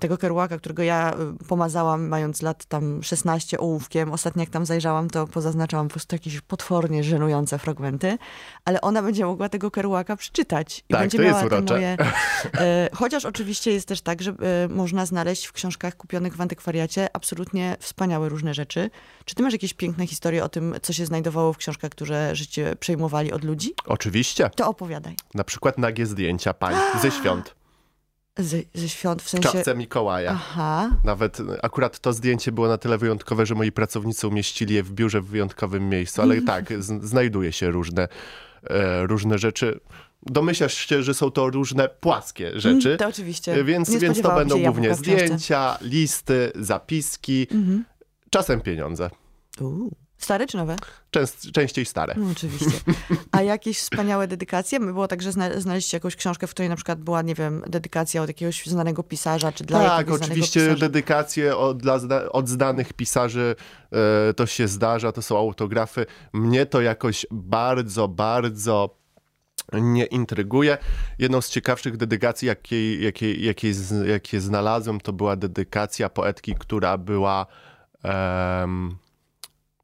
tego 0.00 0.18
Kerouaka, 0.18 0.58
którego 0.58 0.82
ja 0.82 1.10
e, 1.10 1.46
pomazałam, 1.48 2.08
mając 2.08 2.42
lat 2.42 2.64
tam 2.64 3.02
16 3.02 3.58
ołówkiem. 3.58 4.12
Ostatnio 4.12 4.40
jak 4.40 4.50
tam 4.50 4.66
zajrzałam, 4.66 5.10
to 5.10 5.26
pozaznaczałam 5.26 5.88
po 5.88 5.92
prostu 5.92 6.14
jakieś 6.14 6.40
potwornie 6.40 7.04
żenujące 7.04 7.58
fragmenty, 7.58 8.18
ale 8.64 8.80
ona 8.80 9.02
będzie 9.02 9.26
mogła 9.26 9.48
tego 9.48 9.70
Kerouaka 9.70 10.16
przeczytać. 10.16 10.78
I 10.78 10.92
Tak, 10.92 11.00
będzie 11.00 11.18
to 11.18 11.24
jest 11.24 11.36
miała 11.36 11.50
te 11.50 11.56
urocze. 11.56 11.74
moje... 11.74 11.96
E, 12.60 12.88
chociaż 12.94 13.24
oczywiście 13.24 13.72
jest 13.72 13.88
też 13.88 14.00
tak, 14.00 14.22
że 14.22 14.30
e, 14.30 14.68
można 14.68 15.06
znaleźć 15.06 15.46
w 15.46 15.52
książkach 15.52 15.96
kupionych 15.96 16.36
w 16.36 16.40
antykwariacie 16.40 17.08
absolutnie 17.12 17.76
wspaniałe 17.80 18.28
różne 18.28 18.54
rzeczy. 18.54 18.90
Czy 19.24 19.34
ty 19.34 19.42
masz 19.42 19.52
jakieś 19.52 19.74
piękne 19.74 20.06
historie 20.06 20.44
o 20.44 20.48
tym, 20.48 20.74
co 20.82 20.92
się 20.92 21.06
znajdowało 21.06 21.52
w 21.52 21.56
książkach, 21.56 21.90
które 21.90 22.36
życie 22.36 22.76
przejmowali 22.80 23.32
od 23.32 23.44
ludzi? 23.44 23.74
Oczywiście. 23.86 24.50
To 24.56 24.68
opowiadaj. 24.68 25.16
Na 25.34 25.44
przykład 25.44 25.78
nagie 25.78 26.06
zdjęcia 26.06 26.54
pań 26.54 26.74
ze 27.02 27.10
świąt. 27.10 27.59
Ze, 28.44 28.56
ze 28.74 28.88
świąt, 28.88 29.22
w 29.22 29.28
sensie... 29.28 29.48
czapce 29.52 29.74
Mikołaja. 29.74 30.30
Aha. 30.32 30.90
Nawet 31.04 31.40
e, 31.40 31.64
akurat 31.64 31.98
to 31.98 32.12
zdjęcie 32.12 32.52
było 32.52 32.68
na 32.68 32.78
tyle 32.78 32.98
wyjątkowe, 32.98 33.46
że 33.46 33.54
moi 33.54 33.72
pracownicy 33.72 34.28
umieścili 34.28 34.74
je 34.74 34.82
w 34.82 34.92
biurze 34.92 35.20
w 35.20 35.26
wyjątkowym 35.26 35.88
miejscu, 35.88 36.22
ale 36.22 36.42
tak, 36.42 36.82
z, 36.82 37.04
znajduje 37.04 37.52
się 37.52 37.70
różne, 37.70 38.08
e, 38.70 39.06
różne 39.06 39.38
rzeczy. 39.38 39.80
Domyślasz 40.26 40.74
się, 40.74 41.02
że 41.02 41.14
są 41.14 41.30
to 41.30 41.50
różne 41.50 41.88
płaskie 41.88 42.60
rzeczy, 42.60 42.88
Mm, 42.88 42.98
To 42.98 43.08
oczywiście. 43.08 43.54
e, 43.54 43.64
więc, 43.64 43.90
więc 43.96 44.22
to 44.22 44.34
będą 44.34 44.62
głównie 44.62 44.94
zdjęcia, 44.94 45.78
listy, 45.80 46.52
zapiski, 46.54 47.46
Mhm. 47.52 47.84
czasem 48.30 48.60
pieniądze. 48.60 49.10
Uuu. 49.60 49.92
Stare 50.20 50.46
czy 50.46 50.56
nowe? 50.56 50.76
Częst, 51.10 51.52
częściej 51.52 51.86
stare. 51.86 52.14
No, 52.16 52.26
oczywiście. 52.32 52.70
A 53.32 53.42
jakieś 53.42 53.78
wspaniałe 53.78 54.28
dedykacje? 54.28 54.80
Było 54.80 55.08
tak, 55.08 55.22
że 55.22 55.32
zna, 55.32 55.60
znaleźliście 55.60 55.96
jakąś 55.96 56.16
książkę, 56.16 56.46
w 56.46 56.50
której 56.50 56.68
na 56.68 56.76
przykład 56.76 57.00
była, 57.00 57.22
nie 57.22 57.34
wiem, 57.34 57.62
dedykacja 57.66 58.22
od 58.22 58.28
jakiegoś 58.28 58.66
znanego 58.66 59.02
pisarza, 59.02 59.52
czy 59.52 59.64
dla 59.64 59.80
Tak, 59.84 60.10
oczywiście 60.10 60.60
pisarza? 60.60 60.80
dedykacje 60.80 61.56
od, 61.56 61.78
dla, 61.78 61.98
od 62.32 62.48
znanych 62.48 62.92
pisarzy 62.92 63.56
e, 64.30 64.34
to 64.34 64.46
się 64.46 64.68
zdarza, 64.68 65.12
to 65.12 65.22
są 65.22 65.38
autografy. 65.38 66.06
Mnie 66.32 66.66
to 66.66 66.80
jakoś 66.80 67.26
bardzo, 67.30 68.08
bardzo 68.08 68.96
nie 69.72 70.04
intryguje. 70.04 70.78
Jedną 71.18 71.40
z 71.40 71.50
ciekawszych 71.50 71.96
dedykacji, 71.96 72.48
jakiej, 72.48 73.04
jakiej, 73.04 73.44
jakiej, 73.44 73.74
jakie 74.06 74.40
znalazłem, 74.40 75.00
to 75.00 75.12
była 75.12 75.36
dedykacja 75.36 76.08
poetki, 76.08 76.54
która 76.58 76.98
była... 76.98 77.46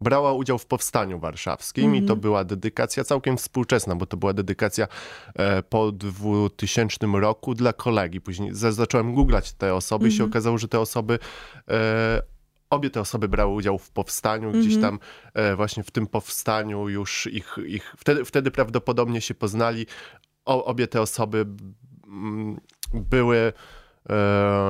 brała 0.00 0.33
udział 0.33 0.59
w 0.59 0.67
powstaniu 0.67 1.19
warszawskim 1.19 1.97
i 1.97 2.03
to 2.03 2.17
była 2.17 2.45
dedykacja 2.45 3.05
całkiem 3.05 3.37
współczesna, 3.37 3.97
bo 3.97 4.07
to 4.07 4.17
była 4.17 4.33
dedykacja 4.33 4.87
e, 5.35 5.62
po 5.62 5.93
2000 5.93 7.07
roku 7.21 7.55
dla 7.55 7.73
kolegi. 7.73 8.21
Później 8.21 8.55
za- 8.55 8.73
zacząłem 8.73 9.15
googlać 9.15 9.53
te 9.53 9.75
osoby 9.75 10.09
i 10.09 10.12
się 10.12 10.25
okazało, 10.25 10.59
że 10.59 10.69
te 10.69 10.81
osoby 10.81 11.19
e, 11.69 12.23
Obie 12.71 12.91
te 12.91 13.00
osoby 13.00 13.29
brały 13.29 13.55
udział 13.55 13.79
w 13.79 13.91
powstaniu, 13.91 14.53
gdzieś 14.53 14.75
tam 14.81 14.99
e, 15.35 15.57
właśnie 15.57 15.83
w 15.83 15.91
tym 15.91 16.07
powstaniu 16.07 16.88
już 16.88 17.26
ich, 17.26 17.57
ich 17.67 17.95
wtedy, 17.99 18.25
wtedy 18.25 18.50
prawdopodobnie 18.50 19.21
się 19.21 19.35
poznali. 19.35 19.87
O, 20.45 20.65
obie 20.65 20.87
te 20.88 21.00
osoby 21.00 21.47
mm, 22.07 22.61
były 22.95 23.53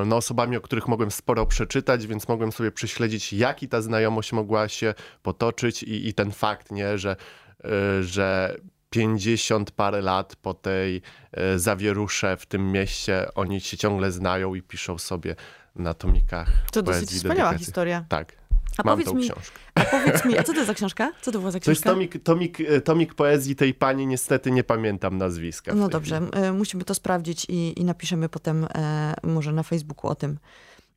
no, 0.07 0.17
osobami, 0.17 0.57
o 0.57 0.61
których 0.61 0.89
mogłem 0.89 1.11
sporo 1.11 1.47
przeczytać, 1.47 2.07
więc 2.07 2.29
mogłem 2.29 2.53
sobie 2.53 2.73
prześledzić, 2.73 3.33
jaki 3.33 3.69
ta 3.69 3.83
znajomość 3.83 4.33
mogła 4.33 4.69
się 4.69 4.95
potoczyć 5.23 5.83
i, 5.83 6.09
i 6.09 6.15
ten 6.15 6.33
fakt, 6.33 6.71
nie, 6.71 6.99
że, 6.99 7.17
e, 7.65 8.03
że 8.03 8.57
50 8.91 9.71
parę 9.71 10.01
lat 10.01 10.37
po 10.37 10.55
tej 10.55 11.03
e, 11.33 11.59
zawierusze 11.59 12.37
w 12.37 12.47
tym 12.47 12.73
mieście 12.73 13.27
oni 13.35 13.61
się 13.61 13.77
ciągle 13.77 14.13
znają 14.13 14.55
i 14.55 14.63
piszą 14.63 14.99
sobie 14.99 15.37
na 15.75 15.95
tomikach 15.95 16.49
To 16.73 16.83
dosyć 16.83 17.11
wspaniała 17.11 17.59
historia. 17.59 18.05
Tak. 18.09 18.33
A 18.79 18.83
Mam 18.85 18.95
powiedz 18.95 19.09
tą 19.09 19.15
mi- 19.15 19.31
książkę. 19.31 19.59
Powiedz 19.91 20.25
mi, 20.25 20.39
a 20.39 20.43
co 20.43 20.53
to 20.55 20.65
za 20.65 20.75
książka? 20.75 21.13
Co 21.23 21.33
to 21.33 21.39
była 21.39 21.51
za 21.51 21.61
To 21.61 21.71
jest 21.71 21.83
książka? 21.83 21.91
tomik, 21.95 22.23
tomik, 22.23 22.61
e, 22.61 22.81
tomik 22.81 23.15
poezji 23.15 23.57
tej 23.57 23.75
pani, 23.75 24.07
niestety 24.07 24.51
nie 24.51 24.65
pamiętam 24.65 25.19
nazwiska. 25.19 25.75
No 25.75 25.89
dobrze, 25.89 26.17
chwili. 26.33 26.45
e, 26.47 26.53
musimy 26.53 26.85
to 26.85 26.95
sprawdzić 26.95 27.47
i, 27.49 27.81
i 27.81 27.85
napiszemy 27.85 28.29
potem 28.29 28.67
e, 28.75 29.15
może 29.23 29.53
na 29.53 29.63
Facebooku 29.63 30.11
o 30.11 30.15
tym. 30.15 30.39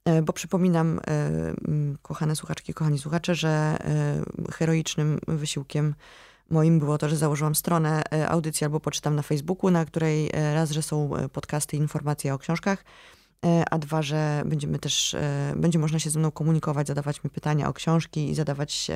E, 0.05 0.21
bo 0.21 0.33
przypominam, 0.33 0.99
e, 1.07 1.31
kochane 2.01 2.35
słuchaczki, 2.35 2.73
kochani 2.73 2.99
słuchacze, 2.99 3.35
że 3.35 3.49
e, 3.49 4.23
heroicznym 4.51 5.19
wysiłkiem 5.27 5.95
moim 6.49 6.79
było 6.79 6.97
to, 6.97 7.09
że 7.09 7.17
założyłam 7.17 7.55
stronę 7.55 8.03
audycji 8.27 8.65
albo 8.65 8.79
poczytam 8.79 9.15
na 9.15 9.21
Facebooku, 9.21 9.71
na 9.71 9.85
której 9.85 10.29
raz, 10.53 10.71
że 10.71 10.81
są 10.81 11.09
podcasty 11.33 11.77
i 11.77 11.79
informacje 11.79 12.33
o 12.33 12.37
książkach, 12.37 12.83
a 13.71 13.77
dwa, 13.77 14.01
że 14.01 14.43
będziemy 14.45 14.79
też, 14.79 15.13
e, 15.13 15.53
będzie 15.55 15.79
można 15.79 15.99
się 15.99 16.09
ze 16.09 16.19
mną 16.19 16.31
komunikować, 16.31 16.87
zadawać 16.87 17.23
mi 17.23 17.29
pytania 17.29 17.69
o 17.69 17.73
książki 17.73 18.29
i 18.29 18.35
zadawać 18.35 18.87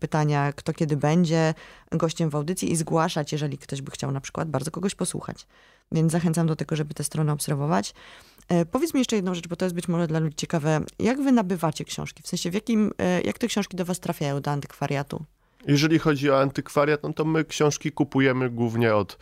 pytania, 0.00 0.52
kto 0.52 0.72
kiedy 0.72 0.96
będzie 0.96 1.54
gościem 1.92 2.30
w 2.30 2.34
audycji 2.34 2.72
i 2.72 2.76
zgłaszać, 2.76 3.32
jeżeli 3.32 3.58
ktoś 3.58 3.82
by 3.82 3.90
chciał 3.90 4.12
na 4.12 4.20
przykład 4.20 4.48
bardzo 4.48 4.70
kogoś 4.70 4.94
posłuchać. 4.94 5.46
Więc 5.92 6.12
zachęcam 6.12 6.46
do 6.46 6.56
tego, 6.56 6.76
żeby 6.76 6.94
tę 6.94 7.04
stronę 7.04 7.32
obserwować. 7.32 7.94
E, 8.48 8.64
Powiedz 8.66 8.94
mi 8.94 9.00
jeszcze 9.00 9.16
jedną 9.16 9.34
rzecz, 9.34 9.48
bo 9.48 9.56
to 9.56 9.64
jest 9.64 9.74
być 9.74 9.88
może 9.88 10.06
dla 10.06 10.18
ludzi 10.18 10.36
ciekawe. 10.36 10.80
Jak 10.98 11.22
wy 11.22 11.32
nabywacie 11.32 11.84
książki? 11.84 12.22
W 12.22 12.28
sensie, 12.28 12.50
w 12.50 12.54
jakim, 12.54 12.92
e, 12.98 13.20
jak 13.20 13.38
te 13.38 13.46
książki 13.46 13.76
do 13.76 13.84
was 13.84 14.00
trafiają, 14.00 14.40
do 14.40 14.50
antykwariatu? 14.50 15.24
Jeżeli 15.66 15.98
chodzi 15.98 16.30
o 16.30 16.40
antykwariat, 16.40 17.02
no 17.02 17.12
to 17.12 17.24
my 17.24 17.44
książki 17.44 17.92
kupujemy 17.92 18.50
głównie 18.50 18.94
od 18.94 19.12
e, 19.12 19.16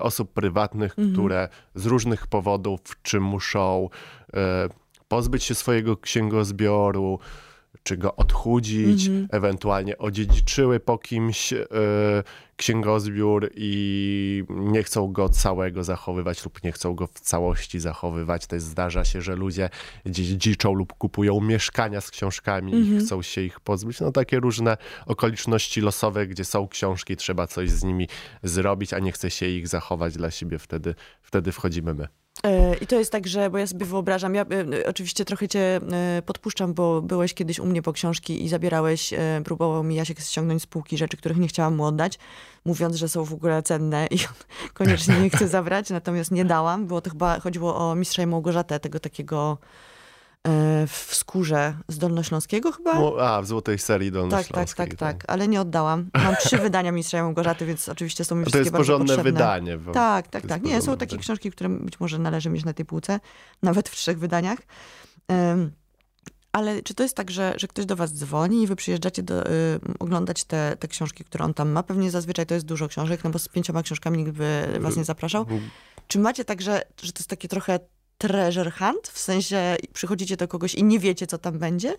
osób 0.00 0.32
prywatnych, 0.32 0.94
które 1.12 1.48
z 1.74 1.86
różnych 1.86 2.26
powodów, 2.26 2.80
czy 3.02 3.20
muszą 3.20 3.88
e, 4.34 4.68
pozbyć 5.08 5.44
się 5.44 5.54
swojego 5.54 5.96
księgozbioru, 5.96 7.18
czy 7.82 7.96
go 7.96 8.16
odchudzić, 8.16 9.06
Mhm. 9.06 9.28
ewentualnie 9.32 9.98
odziedziczyły 9.98 10.80
po 10.80 10.98
kimś 10.98 11.52
e, 11.52 11.66
księgozbiór 12.56 13.50
i 13.54 14.44
nie 14.48 14.82
chcą 14.82 15.12
go 15.12 15.28
całego 15.28 15.84
zachowywać 15.84 16.44
lub 16.44 16.64
nie 16.64 16.72
chcą 16.72 16.94
go 16.94 17.06
w 17.06 17.20
całości 17.20 17.80
zachowywać. 17.80 18.46
Też 18.46 18.62
zdarza 18.62 19.04
się, 19.04 19.22
że 19.22 19.36
ludzie 19.36 19.70
dziedziczą 20.06 20.72
lub 20.72 20.92
kupują 20.92 21.40
mieszkania 21.40 22.00
z 22.00 22.10
książkami 22.10 22.72
Mhm. 22.74 22.96
i 22.96 23.00
chcą 23.00 23.22
się 23.22 23.40
ich 23.40 23.60
pozbyć. 23.60 24.00
No 24.00 24.12
takie 24.12 24.40
różne 24.40 24.76
okoliczności 25.06 25.80
losowe, 25.80 26.26
gdzie 26.26 26.44
są 26.44 26.68
książki, 26.68 27.16
trzeba 27.16 27.46
coś 27.46 27.70
z 27.70 27.84
nimi 27.84 28.08
zrobić, 28.42 28.92
a 28.92 28.98
nie 28.98 29.12
chce 29.12 29.30
się 29.30 29.46
ich 29.46 29.68
zachować 29.68 30.14
dla 30.14 30.30
siebie. 30.30 30.58
Wtedy, 30.58 30.94
wtedy 31.22 31.52
wchodzimy 31.52 31.94
my. 31.94 32.23
E, 32.44 32.74
I 32.74 32.86
to 32.86 32.96
jest 32.96 33.12
tak, 33.12 33.26
że, 33.26 33.50
bo 33.50 33.58
ja 33.58 33.66
sobie 33.66 33.86
wyobrażam, 33.86 34.34
ja 34.34 34.42
e, 34.42 34.86
oczywiście 34.86 35.24
trochę 35.24 35.48
cię 35.48 35.60
e, 35.92 36.22
podpuszczam, 36.26 36.74
bo 36.74 37.02
byłeś 37.02 37.34
kiedyś 37.34 37.58
u 37.58 37.66
mnie 37.66 37.82
po 37.82 37.92
książki 37.92 38.44
i 38.44 38.48
zabierałeś, 38.48 39.14
próbował 39.44 39.84
mi 39.84 39.94
Jasiek 39.94 40.20
ściągnąć 40.20 40.62
z 40.62 40.66
półki 40.66 40.98
rzeczy, 40.98 41.16
których 41.16 41.38
nie 41.38 41.48
chciałam 41.48 41.76
mu 41.76 41.84
oddać, 41.84 42.18
mówiąc, 42.64 42.96
że 42.96 43.08
są 43.08 43.24
w 43.24 43.32
ogóle 43.32 43.62
cenne 43.62 44.06
i 44.10 44.14
on 44.14 44.34
koniecznie 44.74 45.20
nie 45.20 45.30
chce 45.30 45.48
zabrać, 45.58 45.90
natomiast 45.90 46.30
nie 46.30 46.44
dałam, 46.44 46.86
było 46.86 47.00
to 47.00 47.10
chyba, 47.10 47.40
chodziło 47.40 47.76
o 47.76 47.94
Mistrza 47.94 48.22
i 48.22 48.26
Małgorzatę, 48.26 48.80
tego 48.80 49.00
takiego 49.00 49.58
w 50.86 51.14
skórze 51.14 51.74
z 51.88 51.98
Dolnośląskiego 51.98 52.72
chyba? 52.72 52.94
No, 52.94 53.16
a, 53.20 53.42
w 53.42 53.46
złotej 53.46 53.78
serii 53.78 54.12
tak, 54.12 54.20
tak, 54.20 54.30
dolnośląskiej. 54.30 54.86
tak, 54.88 54.94
tak, 54.98 55.24
ale 55.28 55.48
nie 55.48 55.60
oddałam. 55.60 56.10
Mam 56.14 56.36
trzy 56.36 56.58
wydania 56.58 56.92
Mistrza 56.92 57.22
Małgorzaty, 57.22 57.66
więc 57.66 57.88
oczywiście 57.88 58.24
są 58.24 58.34
mi 58.34 58.42
A 58.42 58.44
To 58.44 58.50
wszystkie 58.50 58.58
jest 58.60 58.72
bardzo 58.72 58.80
porządne 58.92 59.06
potrzebne. 59.16 59.32
wydanie. 59.32 59.78
bo- 59.78 59.92
Tak, 59.92 60.28
tak, 60.28 60.42
jest 60.44 60.54
tak. 60.54 60.62
Nie, 60.62 60.82
są 60.82 60.92
takie 60.92 61.06
wydanie. 61.06 61.22
książki, 61.22 61.50
które 61.50 61.68
być 61.70 62.00
może 62.00 62.18
należy 62.18 62.50
mieć 62.50 62.64
na 62.64 62.72
tej 62.72 62.84
półce, 62.86 63.20
nawet 63.62 63.88
w 63.88 63.96
trzech 63.96 64.18
wydaniach. 64.18 64.58
Em, 65.28 65.70
ale 66.52 66.82
czy 66.82 66.94
to 66.94 67.02
jest 67.02 67.16
tak, 67.16 67.30
że, 67.30 67.54
że 67.56 67.68
ktoś 67.68 67.86
do 67.86 67.96
was 67.96 68.12
dzwoni 68.14 68.62
i 68.62 68.66
wy 68.66 68.76
przyjeżdżacie 68.76 69.22
do, 69.22 69.46
y, 69.46 69.50
oglądać 69.98 70.44
te, 70.44 70.76
te 70.78 70.88
książki, 70.88 71.24
które 71.24 71.44
on 71.44 71.54
tam 71.54 71.68
ma? 71.70 71.82
Pewnie 71.82 72.10
zazwyczaj 72.10 72.46
to 72.46 72.54
jest 72.54 72.66
dużo 72.66 72.88
książek, 72.88 73.24
no 73.24 73.30
bo 73.30 73.38
z 73.38 73.48
pięcioma 73.48 73.82
książkami 73.82 74.18
nikt 74.18 74.30
by 74.30 74.78
was 74.80 74.96
nie 74.96 75.04
zapraszał. 75.04 75.46
Czy 76.08 76.18
macie 76.18 76.44
tak, 76.44 76.62
że, 76.62 76.82
że 77.02 77.12
to 77.12 77.18
jest 77.18 77.30
takie 77.30 77.48
trochę 77.48 77.78
treasure 78.18 78.70
hunt? 78.70 79.08
W 79.08 79.18
sensie 79.18 79.76
przychodzicie 79.92 80.36
do 80.36 80.48
kogoś 80.48 80.74
i 80.74 80.84
nie 80.84 80.98
wiecie, 80.98 81.26
co 81.26 81.38
tam 81.38 81.58
będzie? 81.58 81.94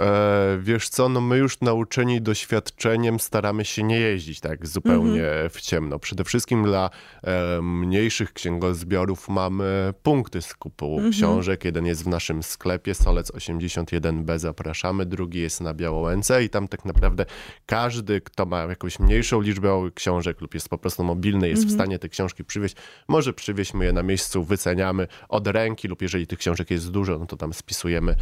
E, 0.00 0.58
wiesz 0.60 0.88
co, 0.88 1.08
no 1.08 1.20
my 1.20 1.36
już 1.38 1.60
nauczeni 1.60 2.22
doświadczeniem 2.22 3.20
staramy 3.20 3.64
się 3.64 3.82
nie 3.82 4.00
jeździć 4.00 4.40
tak 4.40 4.66
zupełnie 4.66 5.24
Mhm. 5.24 5.50
w 5.50 5.60
ciemno. 5.60 5.98
Przede 5.98 6.24
wszystkim 6.24 6.64
dla 6.64 6.90
e, 7.24 7.62
mniejszych 7.62 8.32
księgozbiorów 8.32 9.28
mamy 9.28 9.94
punkty 10.02 10.42
skupu 10.42 10.94
Mhm. 10.94 11.12
książek. 11.12 11.64
Jeden 11.64 11.86
jest 11.86 12.04
w 12.04 12.08
naszym 12.08 12.42
sklepie, 12.42 12.94
Solec 12.94 13.30
81B, 13.32 14.38
zapraszamy. 14.38 15.06
Drugi 15.06 15.40
jest 15.40 15.60
na 15.60 15.74
Białołęce 15.74 16.44
i 16.44 16.48
tam 16.50 16.68
tak 16.68 16.84
naprawdę 16.84 17.26
każdy, 17.66 18.20
kto 18.20 18.46
ma 18.46 18.62
jakąś 18.62 18.98
mniejszą 18.98 19.40
liczbę 19.40 19.90
książek 19.94 20.40
lub 20.40 20.54
jest 20.54 20.68
po 20.68 20.78
prostu 20.78 21.04
mobilny, 21.04 21.48
jest 21.48 21.66
w 21.66 21.72
stanie 21.72 21.98
te 21.98 22.08
książki 22.08 22.44
przywieźć, 22.44 22.76
może 23.08 23.32
przywieźmy 23.32 23.84
je 23.84 23.92
na 23.92 24.02
miejscu, 24.02 24.44
wyceniamy 24.44 25.06
od 25.28 25.46
ręki 25.46 25.88
lub 25.88 26.02
jeżeli 26.02 26.26
tych 26.26 26.38
książek 26.38 26.70
jest 26.70 26.90
dużo, 26.90 27.18
no 27.18 27.26
to 27.26 27.36
tam 27.36 27.52
spisujemy 27.52 28.14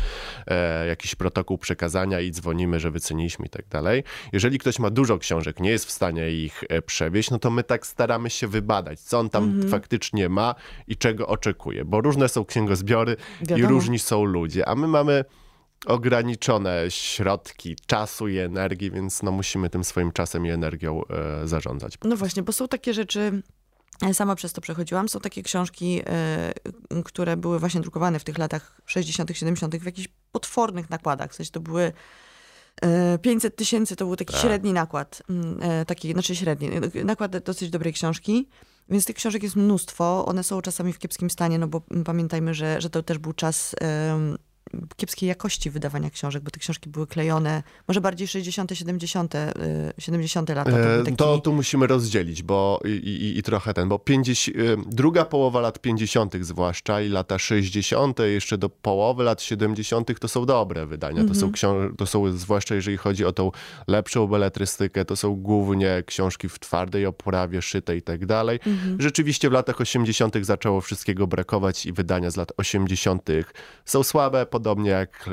e, 0.47 0.87
jakiś 0.87 1.15
protokół 1.15 1.59
przekazania 1.67 2.21
i 2.21 2.31
dzwonimy, 2.31 2.81
że 2.81 2.91
wyceniliśmy 2.91 3.47
i 3.47 3.49
tak 3.49 3.69
dalej. 3.69 4.05
Jeżeli 4.33 4.59
ktoś 4.59 4.79
ma 4.79 4.91
dużo 4.91 5.19
książek, 5.19 5.61
nie 5.61 5.71
jest 5.71 5.85
w 5.85 5.91
stanie 5.91 6.31
ich 6.31 6.65
e, 6.69 6.83
przewieźć, 6.83 7.31
no 7.31 7.39
to 7.39 7.51
my 7.51 7.65
tak 7.65 7.87
staramy 7.87 8.31
się 8.31 8.49
wybadać, 8.49 9.01
co 9.01 9.19
on 9.19 9.31
tam 9.31 9.63
faktycznie 9.69 10.29
ma 10.29 10.55
i 10.87 10.97
czego 10.97 11.27
oczekuje, 11.27 11.85
bo 11.85 12.01
różne 12.01 12.29
są 12.29 12.45
księgozbiory 12.45 13.17
i 13.43 13.47
Wiadomo. 13.47 13.69
różni 13.69 13.99
są 13.99 14.25
ludzie, 14.25 14.69
a 14.69 14.75
my 14.75 14.89
mamy 14.89 15.25
ograniczone 15.87 16.85
środki 16.89 17.77
czasu 17.87 18.29
i 18.29 18.39
energii, 18.39 18.91
więc 18.91 19.23
no 19.23 19.33
musimy 19.33 19.71
tym 19.71 19.85
swoim 19.85 20.13
czasem 20.13 20.47
i 20.47 20.51
energią 20.51 21.03
e, 21.05 21.49
zarządzać. 21.49 21.95
No 22.05 22.17
właśnie, 22.17 22.43
bo 22.43 22.53
są 22.53 22.69
takie 22.69 22.95
rzeczy, 22.95 23.43
sama 24.13 24.35
przez 24.35 24.53
to 24.53 24.61
przechodziłam, 24.61 25.09
są 25.09 25.21
takie 25.21 25.43
książki, 25.43 26.03
e, 26.07 27.03
które 27.05 27.37
były 27.37 27.59
właśnie 27.59 27.81
drukowane 27.81 28.19
w 28.19 28.25
tych 28.25 28.39
latach 28.39 28.81
60., 28.87 29.31
70. 29.37 29.77
w 29.77 29.87
jakichś 29.87 30.09
potwornych 30.33 30.91
nakładach. 30.91 31.33
W 31.33 31.35
sensie 31.35 31.53
to 31.53 31.61
były 31.61 31.93
e, 32.83 33.19
500 33.19 33.57
tysięcy, 33.57 33.97
to 33.97 34.07
był 34.07 34.17
taki 34.17 34.37
średni 34.37 34.73
nakład, 34.73 35.23
mm, 35.31 35.59
e, 35.63 35.85
taki, 35.85 36.13
znaczy 36.13 36.37
średni, 36.37 36.71
e, 36.95 37.05
nakład 37.05 37.39
dosyć 37.39 37.71
dobrej 37.71 37.93
książki. 37.93 38.49
Więc 38.89 39.05
tych 39.05 39.17
książek 39.17 39.43
jest 39.43 39.57
mnóstwo. 39.57 40.27
One 40.27 40.45
są 40.45 40.63
czasami 40.63 40.93
w 40.93 40.99
kiepskim 40.99 41.31
stanie, 41.31 41.59
no 41.59 41.69
bo 41.69 41.83
mm, 41.91 42.05
pamiętajmy, 42.05 42.55
że, 42.55 42.81
że 42.81 42.91
to 42.91 43.03
też 43.03 43.19
był 43.19 43.33
czas 43.33 43.75
kiepskiej 44.97 45.29
jakości 45.29 45.71
wydawania 45.71 46.11
książek, 46.11 46.43
bo 46.43 46.51
te 46.51 46.61
książki 46.61 46.91
były 46.91 47.07
klejone, 47.07 47.63
może 47.89 48.01
bardziej 48.01 48.29
60., 48.29 48.71
70., 48.75 49.35
y, 49.35 49.39
70. 49.99 50.49
lata. 50.49 50.71
To, 50.71 50.79
E, 50.79 51.03
taki... 51.05 51.17
To 51.17 51.39
tu 51.39 51.53
musimy 51.53 51.87
rozdzielić, 51.87 52.43
bo 52.43 52.81
i, 52.85 52.89
i, 52.91 53.39
i 53.39 53.43
trochę 53.43 53.75
ten, 53.75 53.89
bo 53.89 53.99
50, 53.99 54.57
e, 54.59 54.61
druga 54.87 55.25
połowa 55.25 55.61
lat 55.61 55.79
50. 55.79 56.35
zwłaszcza 56.41 57.01
i 57.01 57.09
lata 57.09 57.39
60. 57.39 58.19
jeszcze 58.19 58.59
do 58.59 58.69
połowy 58.69 59.25
lat 59.25 59.43
70. 59.43 60.21
to 60.21 60.29
są 60.29 60.47
dobre 60.47 60.87
wydania. 60.87 61.17
To, 61.17 61.21
Mhm. 61.23 61.41
są 61.41 61.53
książ- 61.53 61.97
to 61.99 62.07
są 62.07 62.33
zwłaszcza 62.37 62.75
jeżeli 62.75 62.97
chodzi 62.97 63.25
o 63.25 63.33
tą 63.33 63.51
lepszą 63.89 64.27
beletrystykę, 64.27 65.05
to 65.05 65.17
są 65.17 65.35
głównie 65.37 66.03
książki 66.07 66.49
w 66.49 66.59
twardej 66.59 67.07
oprawie, 67.07 67.63
szyte 67.63 67.97
i 67.97 68.03
tak 68.03 68.27
dalej. 68.27 68.59
Mhm. 68.67 68.97
Rzeczywiście 69.01 69.49
w 69.51 69.53
latach 69.53 69.81
80. 69.81 70.45
zaczęło 70.45 70.81
wszystkiego 70.81 71.27
brakować 71.27 71.87
i 71.87 71.93
wydania 71.93 72.31
z 72.31 72.37
lat 72.37 72.53
80. 72.57 73.29
są 73.85 74.03
słabe, 74.03 74.47
podobnie 74.57 74.91
jak 74.91 75.29
e, 75.29 75.33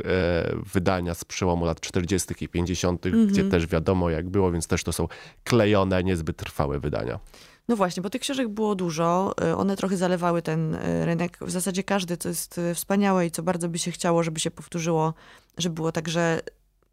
wydania 0.73 1.13
z 1.13 1.25
przełomu 1.25 1.65
lat 1.65 1.79
40. 1.79 2.33
i 2.45 2.47
50., 2.49 3.05
Mhm. 3.05 3.27
gdzie 3.27 3.43
też 3.43 3.67
wiadomo 3.67 4.09
jak 4.09 4.29
było, 4.29 4.51
więc 4.51 4.67
też 4.67 4.83
to 4.83 4.93
są 4.93 5.07
klejone, 5.43 6.03
niezbyt 6.03 6.37
trwałe 6.37 6.79
wydania. 6.79 7.19
No 7.67 7.75
właśnie, 7.75 8.03
bo 8.03 8.09
tych 8.09 8.21
książek 8.21 8.47
było 8.47 8.75
dużo. 8.75 9.33
y, 9.51 9.55
One 9.55 9.75
trochę 9.75 9.97
zalewały 9.97 10.41
ten 10.41 10.75
y, 10.75 11.05
rynek. 11.05 11.37
W 11.41 11.51
zasadzie 11.51 11.83
każdy, 11.83 12.17
co 12.17 12.29
jest 12.29 12.59
wspaniałe 12.73 13.25
i 13.25 13.31
co 13.31 13.43
bardzo 13.43 13.69
by 13.69 13.79
się 13.79 13.91
chciało, 13.91 14.23
żeby 14.23 14.39
się 14.39 14.51
powtórzyło, 14.51 15.13
żeby 15.57 15.75
było 15.75 15.91
tak, 15.91 16.07
że 16.09 16.41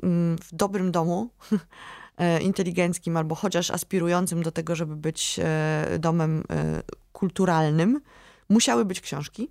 mm, 0.03 0.39
w 0.39 0.55
dobrym 0.55 0.93
domu, 0.93 1.31
e, 2.19 2.41
inteligenckim 2.43 3.17
albo 3.17 3.35
chociaż 3.35 3.71
aspirującym 3.71 4.43
do 4.43 4.53
tego, 4.53 4.77
żeby 4.77 4.97
być 4.97 5.41
e, 5.43 5.99
domem 5.99 6.45
e, 6.51 6.83
kulturalnym, 7.13 8.01
musiały 8.49 8.85
być 8.85 9.01
książki. 9.01 9.49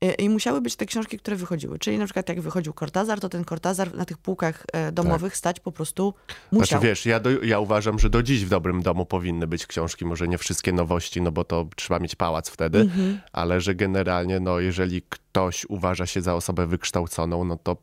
E, 0.00 0.12
I 0.12 0.28
musiały 0.28 0.60
być 0.60 0.76
te 0.76 0.86
książki, 0.86 1.18
które 1.18 1.36
wychodziły. 1.36 1.78
Czyli 1.78 1.98
na 1.98 2.04
przykład 2.04 2.28
jak 2.28 2.40
wychodził 2.40 2.72
Kortazar, 2.72 3.20
to 3.20 3.28
ten 3.28 3.44
Kortazar 3.44 3.94
na 3.94 4.04
tych 4.04 4.18
półkach 4.18 4.64
e, 4.72 4.92
domowych 4.92 5.36
stać 5.36 5.60
po 5.60 5.72
prostu 5.72 6.14
musiał. 6.52 6.66
Znaczy 6.66 6.86
wiesz, 6.86 7.06
ja, 7.06 7.20
do, 7.20 7.30
ja 7.30 7.58
uważam, 7.58 7.98
że 7.98 8.10
do 8.10 8.22
dziś 8.22 8.44
w 8.44 8.48
dobrym 8.48 8.82
domu 8.82 9.06
powinny 9.06 9.46
być 9.46 9.66
książki, 9.66 10.04
może 10.04 10.28
nie 10.28 10.38
wszystkie 10.38 10.72
nowości, 10.72 11.22
no 11.22 11.32
bo 11.32 11.44
to 11.44 11.68
trzeba 11.76 12.00
mieć 12.00 12.16
pałac 12.16 12.48
wtedy, 12.50 12.78
Mhm. 12.78 13.20
ale 13.32 13.60
że 13.60 13.74
generalnie, 13.74 14.40
no 14.40 14.60
jeżeli 14.60 15.02
ktoś 15.08 15.66
uważa 15.68 16.06
się 16.06 16.20
za 16.20 16.34
osobę 16.34 16.66
wykształconą, 16.66 17.44
no 17.44 17.56
to 17.56 17.76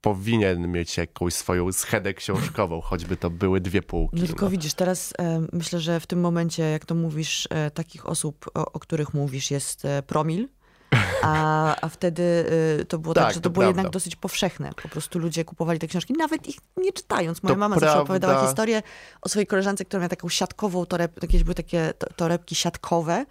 powinien 0.00 0.72
mieć 0.72 0.96
jakąś 0.96 1.34
swoją 1.34 1.72
schedę 1.72 2.14
książkową, 2.14 2.80
choćby 2.90 3.16
to 3.16 3.30
były 3.30 3.60
dwie 3.60 3.82
półki. 3.82 4.20
No 4.20 4.26
tylko 4.26 4.44
no. 4.44 4.50
widzisz, 4.50 4.74
teraz 4.74 5.12
e, 5.18 5.46
myślę, 5.52 5.80
że 5.80 6.00
w 6.00 6.06
tym 6.06 6.20
momencie, 6.20 6.62
jak 6.62 6.84
to 6.84 6.94
mówisz, 6.94 7.48
e, 7.50 7.70
takich 7.70 8.06
osób, 8.06 8.50
o, 8.54 8.72
o 8.72 8.80
których 8.80 9.14
mówisz, 9.14 9.50
jest 9.50 9.84
e, 9.84 10.02
promil. 10.02 10.48
A, 11.22 11.76
a 11.80 11.88
wtedy 11.88 12.46
e, 12.80 12.84
to 12.84 12.98
było 12.98 13.14
tak, 13.14 13.24
Tak, 13.24 13.34
że 13.34 13.40
to, 13.40 13.44
to 13.44 13.50
było 13.50 13.62
prawda. 13.62 13.78
jednak 13.80 13.92
dosyć 13.92 14.16
powszechne. 14.16 14.70
Po 14.82 14.88
prostu 14.88 15.18
ludzie 15.18 15.44
kupowali 15.44 15.78
te 15.78 15.86
książki, 15.86 16.12
nawet 16.18 16.46
ich 16.48 16.56
nie 16.76 16.92
czytając. 16.92 17.42
Moja 17.42 17.54
To 17.54 17.58
mama 17.58 17.74
zawsze 17.74 17.86
prawda. 17.86 18.02
opowiadała 18.02 18.46
historię 18.46 18.82
o 19.22 19.28
swojej 19.28 19.46
koleżance, 19.46 19.84
która 19.84 20.00
miała 20.00 20.08
taką 20.08 20.28
siatkową 20.28 20.86
torebkę, 20.86 21.18
jakieś 21.26 21.42
były 21.42 21.54
takie 21.54 21.92
to- 21.98 22.06
torebki 22.16 22.54
siatkowe. 22.54 23.26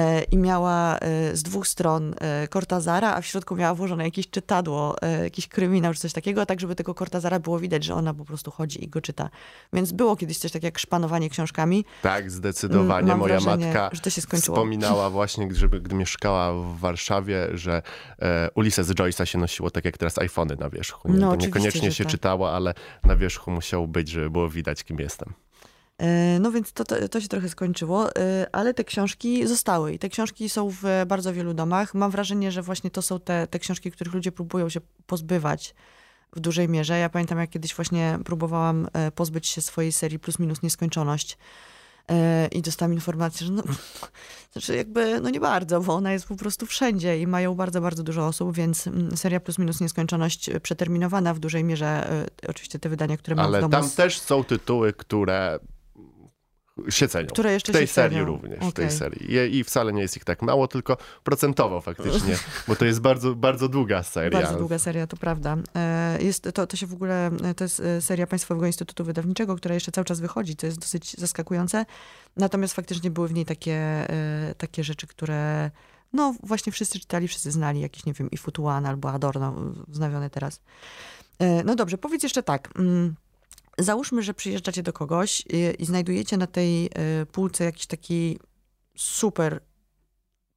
E, 0.00 0.22
I 0.22 0.36
miała 0.36 0.98
e, 0.98 1.36
z 1.36 1.42
dwóch 1.42 1.68
stron 1.68 2.14
e, 2.20 2.48
Kortazara, 2.48 3.14
a 3.14 3.20
w 3.20 3.26
środku 3.26 3.56
miała 3.56 3.74
włożone 3.74 4.04
jakieś 4.04 4.30
czytadło, 4.30 4.96
jakiś 5.22 5.48
kryminał 5.48 5.94
czy 5.94 6.00
coś 6.00 6.12
takiego, 6.12 6.46
tak 6.46 6.60
żeby 6.60 6.74
tego 6.74 6.94
Kortazara 6.94 7.38
było 7.38 7.58
widać, 7.58 7.84
że 7.84 7.94
ona 7.94 8.14
po 8.14 8.24
prostu 8.24 8.50
chodzi 8.50 8.84
i 8.84 8.88
go 8.88 9.00
czyta. 9.00 9.30
Więc 9.72 9.92
było 9.92 10.16
kiedyś 10.16 10.38
coś 10.38 10.52
takiego 10.52 10.66
jak 10.66 10.78
szpanowanie 10.78 11.30
książkami. 11.30 11.84
Tak, 12.02 12.30
zdecydowanie. 12.30 13.08
Mam 13.08 13.18
Moja 13.18 13.40
wrażenie, 13.40 13.66
matka 13.66 13.90
że 13.92 14.00
to 14.00 14.10
się 14.10 14.20
skończyło. 14.20 14.56
wspominała 14.56 15.10
właśnie, 15.10 15.54
żeby, 15.54 15.80
gdy 15.80 15.94
mieszkała 15.94 16.52
w 16.52 16.78
Warszawie, 16.78 17.48
że 17.54 17.82
e, 18.18 18.50
Ulises 18.54 18.88
Joyce'a 18.88 19.24
się 19.24 19.38
nosiło 19.38 19.70
tak 19.70 19.84
jak 19.84 19.98
teraz 19.98 20.18
iPhony 20.18 20.56
na 20.56 20.70
wierzchu. 20.70 21.08
Nie? 21.08 21.18
No, 21.18 21.36
niekoniecznie 21.36 21.92
się 21.92 22.04
tak. 22.04 22.10
czytało, 22.10 22.52
ale 22.52 22.74
na 23.04 23.16
wierzchu 23.16 23.50
musiał 23.50 23.88
być, 23.88 24.08
żeby 24.08 24.30
było 24.30 24.48
widać, 24.48 24.84
kim 24.84 24.98
jestem. 24.98 25.34
E, 26.00 26.38
No 26.40 26.52
więc 26.52 26.72
to, 26.72 26.84
to, 26.84 27.08
to 27.08 27.20
się 27.20 27.28
trochę 27.28 27.48
skończyło, 27.48 28.16
e, 28.16 28.46
ale 28.52 28.74
te 28.74 28.84
książki 28.84 29.46
zostały 29.46 29.92
i 29.92 29.98
te 29.98 30.08
książki 30.08 30.48
są 30.48 30.70
w 30.70 30.82
bardzo 31.06 31.32
wielu 31.32 31.54
domach. 31.54 31.94
Mam 31.94 32.10
wrażenie, 32.10 32.52
że 32.52 32.62
właśnie 32.62 32.90
to 32.90 33.02
są 33.02 33.20
te, 33.20 33.46
te 33.46 33.58
książki, 33.58 33.90
których 33.90 34.14
ludzie 34.14 34.32
próbują 34.32 34.68
się 34.68 34.80
pozbywać 35.06 35.74
w 36.36 36.40
dużej 36.40 36.68
mierze. 36.68 36.98
Ja 36.98 37.08
pamiętam, 37.08 37.38
jak 37.38 37.50
kiedyś 37.50 37.74
właśnie 37.74 38.18
próbowałam 38.24 38.88
e, 38.92 39.10
pozbyć 39.10 39.46
się 39.46 39.60
swojej 39.60 39.92
serii 39.92 40.18
Plus 40.18 40.38
Minus 40.38 40.62
Nieskończoność. 40.62 41.38
I 42.52 42.62
dostałam 42.62 42.92
informację, 42.92 43.46
że 43.46 43.52
no, 43.52 43.62
znaczy 44.52 44.76
jakby, 44.76 45.20
no 45.20 45.30
nie 45.30 45.40
bardzo, 45.40 45.80
bo 45.80 45.94
ona 45.94 46.12
jest 46.12 46.26
po 46.26 46.36
prostu 46.36 46.66
wszędzie 46.66 47.20
i 47.20 47.26
mają 47.26 47.54
bardzo, 47.54 47.80
bardzo 47.80 48.02
dużo 48.02 48.26
osób, 48.26 48.54
więc 48.54 48.86
mm, 48.86 49.16
seria 49.16 49.40
Plus 49.40 49.58
Minus 49.58 49.80
Nieskończoność 49.80 50.50
przeterminowana 50.62 51.34
w 51.34 51.38
dużej 51.38 51.64
mierze, 51.64 52.08
oczywiście 52.48 52.78
te 52.78 52.88
wydania, 52.88 53.16
które 53.16 53.36
mam 53.36 53.46
Ale 53.46 53.58
w 53.58 53.60
domu. 53.60 53.72
tam 53.72 53.90
też 53.90 54.20
są 54.20 54.44
tytuły, 54.44 54.92
które 54.92 55.58
się 56.88 57.08
cenią. 57.08 57.26
Które 57.26 57.52
jeszcze 57.52 57.72
w 57.72 57.76
tej 57.76 57.86
serii 57.86 58.16
cenią. 58.16 58.26
również, 58.26 58.58
w 58.58 58.62
Okej. 58.62 58.72
tej 58.72 58.90
serii. 58.90 59.56
I, 59.58 59.64
wcale 59.64 59.92
nie 59.92 60.02
jest 60.02 60.16
ich 60.16 60.24
tak 60.24 60.42
mało, 60.42 60.68
tylko 60.68 60.96
procentowo 61.24 61.80
faktycznie, 61.80 62.36
bo 62.68 62.76
to 62.76 62.84
jest 62.84 63.00
bardzo, 63.00 63.34
bardzo 63.34 63.68
długa 63.68 64.02
seria. 64.02 64.40
Bardzo 64.40 64.58
długa 64.58 64.78
seria, 64.78 65.06
to 65.06 65.16
prawda. 65.16 65.56
E, 65.76 66.18
Jest, 66.22 66.52
to, 66.54 66.66
to 66.66 66.76
się 66.76 66.86
w 66.86 66.92
ogóle, 66.92 67.30
to 67.56 67.64
jest 67.64 67.80
e, 67.80 68.00
seria 68.00 68.26
Państwowego 68.26 68.66
Instytutu 68.66 69.04
Wydawniczego, 69.04 69.56
która 69.56 69.74
jeszcze 69.74 69.92
cały 69.92 70.04
czas 70.04 70.20
wychodzi, 70.20 70.56
co 70.56 70.66
jest 70.66 70.78
dosyć 70.78 71.12
zaskakujące. 71.18 71.86
Natomiast 72.36 72.74
faktycznie 72.74 73.10
były 73.10 73.28
w 73.28 73.34
niej 73.34 73.44
takie, 73.44 73.72
e, 73.72 74.54
takie 74.58 74.84
rzeczy, 74.84 75.06
które 75.06 75.70
no 76.12 76.34
właśnie 76.42 76.72
wszyscy 76.72 77.00
czytali, 77.00 77.28
wszyscy 77.28 77.50
znali, 77.50 77.80
jakiś, 77.80 78.06
nie 78.06 78.12
wiem, 78.12 78.30
i 78.30 78.36
Futuan 78.36 78.86
albo 78.86 79.10
Adorno, 79.12 79.54
wznawione 79.88 80.30
teraz. 80.30 80.60
E, 81.38 81.64
No 81.64 81.76
dobrze, 81.76 81.98
powiedz 81.98 82.22
jeszcze 82.22 82.42
tak. 82.42 82.72
Załóżmy, 83.82 84.22
że 84.22 84.34
przyjeżdżacie 84.34 84.82
do 84.82 84.92
kogoś 84.92 85.40
i, 85.40 85.82
i 85.82 85.86
znajdujecie 85.86 86.36
na 86.36 86.46
tej 86.46 86.86
e, 86.86 86.90
półce 87.32 87.64
jakiś 87.64 87.86
taki 87.86 88.38
super 88.96 89.60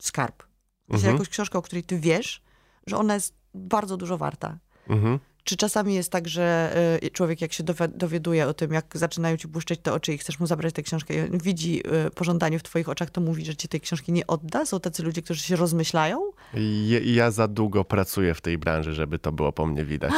skarb. 0.02 0.44
Mhm. 0.90 1.14
Jakąś 1.14 1.30
książkę, 1.30 1.60
o 1.60 1.62
której 1.62 1.84
ty 1.84 2.00
wiesz, 2.00 2.42
że 2.88 2.98
ona 2.98 3.14
jest 3.14 3.34
bardzo 3.54 3.98
dużo 3.98 4.18
warta. 4.18 4.58
Mhm. 4.90 5.20
Czy 5.44 5.58
czasami 5.58 5.96
jest 5.96 6.12
tak, 6.12 6.28
że 6.28 6.76
y, 7.04 7.12
człowiek 7.12 7.42
jak 7.42 7.54
się 7.54 7.64
dowi- 7.64 7.98
dowiaduje 7.98 8.48
o 8.48 8.54
tym, 8.54 8.74
jak 8.74 8.98
zaczynają 8.98 9.38
ci 9.38 9.48
błyszczeć 9.48 9.80
te 9.80 9.94
oczy 9.94 10.14
i 10.14 10.18
chcesz 10.18 10.40
mu 10.40 10.48
zabrać 10.48 10.74
tę 10.74 10.82
książkę 10.84 11.14
i 11.14 11.20
on 11.20 11.38
widzi 11.38 11.84
y, 12.08 12.12
pożądanie 12.12 12.60
w 12.60 12.64
twoich 12.64 12.90
oczach, 12.90 13.10
to 13.10 13.22
mówi, 13.22 13.46
że 13.46 13.56
ci 13.56 13.68
tej 13.68 13.82
książki 13.82 14.12
nie 14.12 14.28
odda? 14.28 14.66
Są 14.66 14.80
tacy 14.80 15.04
ludzie, 15.04 15.22
którzy 15.22 15.44
się 15.44 15.56
rozmyślają? 15.56 16.32
I 16.54 17.14
ja 17.16 17.32
za 17.32 17.48
długo 17.48 17.86
pracuję 17.86 18.34
w 18.34 18.42
tej 18.42 18.58
branży, 18.58 18.94
żeby 18.94 19.20
to 19.20 19.32
było 19.32 19.52
po 19.52 19.66
mnie 19.66 19.86
widać. 19.86 20.12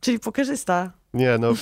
Czyli 0.00 0.18
pokerzysta. 0.18 0.92
Nie, 1.14 1.38
no. 1.38 1.52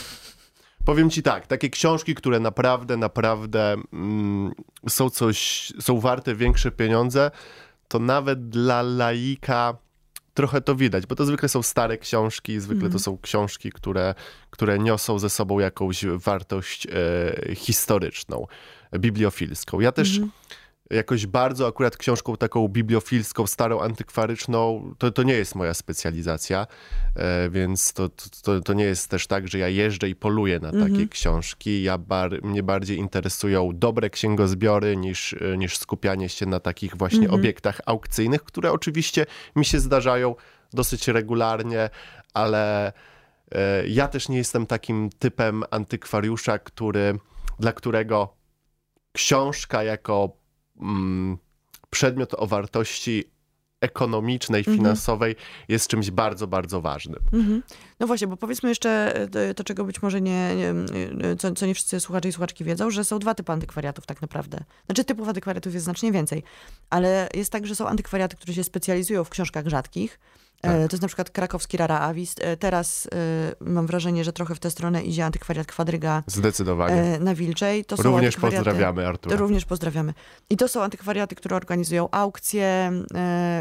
Powiem 0.85 1.11
ci 1.11 1.22
tak, 1.22 1.46
takie 1.46 1.70
książki, 1.70 2.14
które 2.14 2.40
naprawdę, 2.40 2.96
naprawdę 2.96 3.76
mm, 3.92 4.52
są 4.88 5.11
coś, 5.11 5.72
są 5.80 6.00
warte 6.00 6.35
większe 6.35 6.70
pieniądze, 6.70 7.30
to 7.88 7.98
nawet 7.98 8.48
dla 8.48 8.82
laika 8.82 9.76
trochę 10.35 10.61
to 10.61 10.74
widać, 10.74 11.06
bo 11.06 11.14
to 11.14 11.24
zwykle 11.24 11.48
są 11.48 11.62
stare 11.62 11.98
książki, 11.98 12.61
zwykle 12.61 12.90
to 12.90 12.98
są 12.98 13.18
książki, 13.18 13.72
które, 13.72 14.14
które 14.50 14.78
niosą 14.78 15.18
ze 15.18 15.30
sobą 15.30 15.59
jakąś 15.59 16.04
wartość 16.04 16.87
e, 16.87 17.54
historyczną, 17.54 18.46
bibliofilską. 18.98 19.80
Ja 19.80 19.92
też 19.92 20.20
jakoś 20.90 21.27
bardzo 21.27 21.66
akurat 21.66 21.96
książką 21.96 22.37
taką 22.37 22.68
bibliofilską, 22.68 23.46
starą, 23.46 23.81
antykwaryczną, 23.81 24.94
to, 24.99 25.11
to 25.11 25.22
nie 25.22 25.35
jest 25.35 25.55
moja 25.55 25.75
specjalizacja, 25.75 26.66
e, 27.16 27.51
więc 27.51 27.92
to, 27.92 28.09
to, 28.42 28.61
to 28.61 28.72
nie 28.72 28.85
jest 28.85 29.11
też 29.11 29.27
tak, 29.27 29.49
że 29.49 29.59
ja 29.59 29.68
jeżdżę 29.68 30.09
i 30.09 30.14
poluję 30.14 30.61
na 30.61 30.72
takie 30.72 31.09
książki. 31.09 31.83
Ja 31.83 31.99
bar, 31.99 32.42
mnie 32.42 32.62
bardziej 32.62 32.99
interesują 32.99 33.70
dobre 33.75 34.11
księgozbiory 34.11 34.96
niż, 34.96 35.33
e, 35.33 35.57
niż 35.57 35.79
skupianie 35.79 36.29
się 36.29 36.46
na 36.46 36.61
takich 36.61 36.96
właśnie 36.96 37.31
obiektach 37.31 37.81
aukcyjnych, 37.87 38.42
które 38.42 38.72
oczywiście 38.72 39.27
mi 39.57 39.64
się 39.64 39.81
zdarzają 39.81 40.35
dosyć 40.72 41.09
regularnie, 41.09 41.90
ale 42.35 42.92
e, 43.53 43.87
ja 43.87 44.09
też 44.09 44.29
nie 44.29 44.37
jestem 44.37 44.66
takim 44.66 45.11
typem 45.18 45.64
antykwariusza, 45.70 46.59
który, 46.59 47.18
dla 47.61 47.72
którego 47.72 48.37
książka 49.12 49.83
jako 49.83 50.45
przedmiot 51.90 52.34
o 52.34 52.46
wartości 52.46 53.24
ekonomicznej, 53.80 54.64
finansowej 54.64 55.36
jest 55.68 55.88
czymś 55.88 56.10
bardzo, 56.10 56.46
bardzo 56.46 56.80
ważnym. 56.80 57.20
Mhm. 57.32 57.62
No 58.00 58.06
właśnie, 58.06 58.26
bo 58.26 58.36
powiedzmy 58.36 58.68
jeszcze 58.68 59.14
e, 59.34 59.54
to, 59.54 59.64
czego 59.64 59.84
być 59.84 60.02
może 60.02 60.20
nie, 60.20 60.56
nie 60.56 60.70
e, 60.70 61.36
co, 61.36 61.52
co 61.52 61.66
nie 61.66 61.74
wszyscy 61.74 62.00
słuchacze 62.00 62.28
i 62.28 62.32
słuchaczki 62.32 62.64
wiedzą, 62.64 62.90
że 62.90 63.04
są 63.04 63.18
dwa 63.18 63.34
typy 63.34 63.52
antykwariatów 63.52 64.06
tak 64.06 64.22
naprawdę. 64.22 64.64
Znaczy 64.86 65.04
typów 65.04 65.28
antykwariatów 65.28 65.74
jest 65.74 65.84
znacznie 65.84 66.12
więcej, 66.12 66.42
ale 66.90 67.28
jest 67.34 67.52
tak, 67.52 67.66
że 67.66 67.74
są 67.74 67.88
antykwariaty, 67.88 68.36
które 68.36 68.54
się 68.54 68.64
specjalizują 68.64 69.24
w 69.24 69.30
książkach 69.30 69.68
rzadkich. 69.68 70.18
E, 70.66 70.88
To 70.88 70.94
jest 70.94 71.02
na 71.02 71.09
przykład 71.09 71.31
krakowski 71.31 71.76
Rara 71.76 72.00
Avis. 72.00 72.35
E, 72.40 72.57
Teraz 72.57 73.07
e, 73.07 73.11
mam 73.61 73.87
wrażenie, 73.87 74.24
że 74.24 74.33
trochę 74.33 74.55
w 74.55 74.59
tę 74.59 74.70
stronę 74.70 75.02
idzie 75.02 75.24
antykwariat 75.24 75.66
Kwadryga 75.66 76.22
Zdecydowanie. 76.26 77.18
na 77.20 77.35
Wilczej. 77.35 77.85
To 77.85 77.96
są 77.96 78.02
Również 78.02 78.35
antykwariaty- 78.37 78.40
pozdrawiamy 78.57 79.07
Artura. 79.09 79.37
Również 79.37 79.64
pozdrawiamy. 79.64 80.14
I 80.50 80.57
to 80.57 80.68
są 80.68 80.83
antykwariaty, 80.83 81.35
które 81.35 81.57
organizują 81.57 82.09
aukcje, 82.11 82.92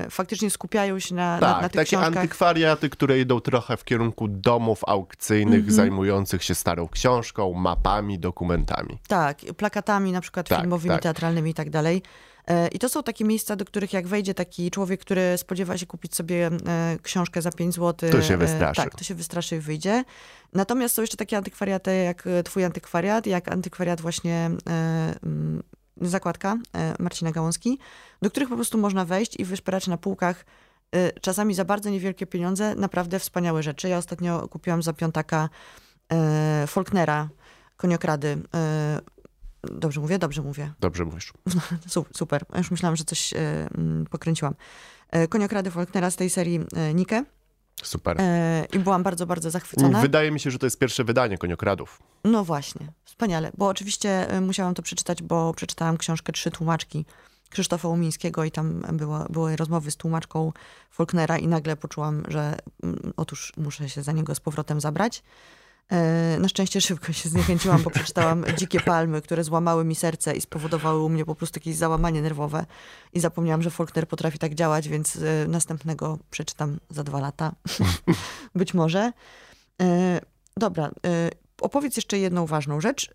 faktycznie 0.09 0.49
skupiają 0.49 0.99
się 0.99 1.15
na, 1.15 1.33
na, 1.33 1.39
Tak, 1.39 1.61
na 1.61 1.69
tych 1.69 1.71
takie 1.81 1.85
książkach. 1.97 2.17
antykwariaty, 2.17 2.89
które 2.89 3.19
idą 3.19 3.39
trochę 3.39 3.77
w 3.77 3.83
kierunku 3.83 4.27
domów 4.27 4.81
aukcyjnych, 4.87 5.59
Mhm. 5.59 5.73
zajmujących 5.75 6.43
się 6.43 6.55
starą 6.55 6.87
książką, 6.87 7.53
mapami, 7.53 8.19
dokumentami. 8.19 8.99
Tak, 9.07 9.37
plakatami 9.57 10.11
na 10.11 10.21
przykład 10.21 10.49
Tak, 10.49 10.59
filmowymi, 10.59 10.95
tak. 10.95 11.03
teatralnymi 11.03 11.51
i 11.51 11.53
tak 11.53 11.69
dalej. 11.69 12.01
E, 12.47 12.67
I 12.67 12.79
to 12.79 12.89
są 12.89 13.03
takie 13.03 13.25
miejsca, 13.25 13.55
do 13.55 13.65
których 13.65 13.93
jak 13.93 14.07
wejdzie 14.07 14.33
taki 14.33 14.71
człowiek, 14.71 15.01
który 15.01 15.37
spodziewa 15.37 15.77
się 15.77 15.85
kupić 15.85 16.15
sobie 16.15 16.49
e, 16.67 16.97
książkę 17.03 17.41
za 17.41 17.51
5 17.51 17.75
zł. 17.75 18.11
To 18.11 18.21
się 18.21 18.37
wystraszy. 18.37 18.81
Tak, 18.81 18.95
to 18.95 19.03
się 19.03 19.15
wystraszy 19.15 19.55
i 19.55 19.59
wyjdzie. 19.59 20.03
Natomiast 20.53 20.95
są 20.95 21.01
jeszcze 21.01 21.17
takie 21.17 21.37
antykwariaty 21.37 21.95
jak 21.95 22.27
e, 22.27 22.43
twój 22.43 22.63
antykwariat, 22.63 23.27
jak 23.27 23.51
antykwariat 23.51 24.01
właśnie 24.01 24.51
e, 24.69 25.15
mm, 25.23 25.63
zakładka 26.01 26.57
e, 26.73 26.95
Marcina 26.99 27.31
Gałązki, 27.31 27.79
do 28.21 28.29
których 28.29 28.49
po 28.49 28.55
prostu 28.55 28.77
można 28.77 29.05
wejść 29.05 29.39
i 29.39 29.45
wyszperać 29.45 29.87
na 29.87 29.97
półkach 29.97 30.45
e, 30.91 31.19
czasami 31.19 31.53
za 31.53 31.65
bardzo 31.65 31.89
niewielkie 31.89 32.27
pieniądze, 32.27 32.75
naprawdę 32.75 33.19
wspaniałe 33.19 33.63
rzeczy. 33.63 33.89
Ja 33.89 33.97
ostatnio 33.97 34.47
kupiłam 34.47 34.83
za 34.83 34.93
piątaka 34.93 35.49
e, 36.11 36.67
Faulknera, 36.67 37.29
koniokrady. 37.77 38.37
Dobrze 39.71 40.01
mówię? 40.01 40.19
Dobrze 40.19 40.41
mówię. 40.41 40.73
Dobrze 40.79 41.05
mówisz. 41.05 41.33
Su- 41.87 42.05
Super. 42.13 42.45
Ja 42.51 42.57
Już 42.57 42.71
myślałam, 42.71 42.95
że 42.95 43.03
coś 43.03 43.33
e, 43.33 43.37
mm, 43.77 44.05
pokręciłam. 44.05 44.55
E, 45.11 45.27
Koniokrady 45.27 45.71
Faulknera 45.71 46.11
z 46.11 46.15
tej 46.15 46.29
serii 46.29 46.59
e, 46.75 46.93
Nike. 46.93 47.25
Super. 47.83 48.17
I 48.73 48.79
byłam 48.79 49.03
bardzo, 49.03 49.25
bardzo 49.25 49.51
zachwycona. 49.51 50.01
Wydaje 50.01 50.31
mi 50.31 50.39
się, 50.39 50.51
że 50.51 50.59
to 50.59 50.65
jest 50.65 50.79
pierwsze 50.79 51.03
wydanie 51.03 51.37
Koniokradów. 51.37 51.99
No 52.23 52.43
właśnie, 52.43 52.91
wspaniale. 53.03 53.51
Bo 53.57 53.67
oczywiście 53.67 54.27
musiałam 54.41 54.73
to 54.73 54.81
przeczytać, 54.81 55.23
bo 55.23 55.53
przeczytałam 55.53 55.97
książkę 55.97 56.33
Trzy 56.33 56.51
tłumaczki 56.51 57.05
Krzysztofa 57.49 57.87
Łumińskiego 57.87 58.43
i 58.43 58.51
tam 58.51 58.81
było, 58.93 59.25
były 59.29 59.55
rozmowy 59.55 59.91
z 59.91 59.95
tłumaczką 59.95 60.51
Faulknera 60.91 61.37
i 61.37 61.47
nagle 61.47 61.75
poczułam, 61.75 62.23
że 62.27 62.57
mm, 62.83 63.13
otóż 63.17 63.53
muszę 63.57 63.89
się 63.89 64.03
za 64.03 64.11
niego 64.11 64.35
z 64.35 64.39
powrotem 64.39 64.81
zabrać. 64.81 65.23
E, 65.91 66.37
Na 66.39 66.47
szczęście 66.47 66.81
szybko 66.81 67.13
się 67.13 67.29
zniechęciłam, 67.29 67.83
bo 67.83 67.89
przeczytałam 67.89 68.45
Dzikie 68.57 68.79
Palmy, 68.79 69.21
które 69.21 69.43
złamały 69.43 69.85
mi 69.85 69.95
serce 69.95 70.35
i 70.35 70.41
spowodowały 70.41 71.03
u 71.03 71.09
mnie 71.09 71.25
po 71.25 71.35
prostu 71.35 71.57
jakieś 71.57 71.75
załamanie 71.75 72.21
nerwowe. 72.21 72.65
I 73.13 73.19
zapomniałam, 73.19 73.61
że 73.61 73.69
Faulkner 73.71 74.07
potrafi 74.07 74.39
tak 74.39 74.55
działać, 74.55 74.89
więc 74.89 75.15
e, 75.15 75.47
następnego 75.47 76.19
przeczytam 76.31 76.79
za 76.89 77.03
dwa 77.03 77.19
lata. 77.19 77.51
Być 78.55 78.73
może. 78.73 79.11
E, 79.81 80.21
Dobra, 80.57 80.91
opowiedz 81.61 81.95
jeszcze 81.95 82.17
jedną 82.17 82.45
ważną 82.45 82.81
rzecz, 82.81 83.11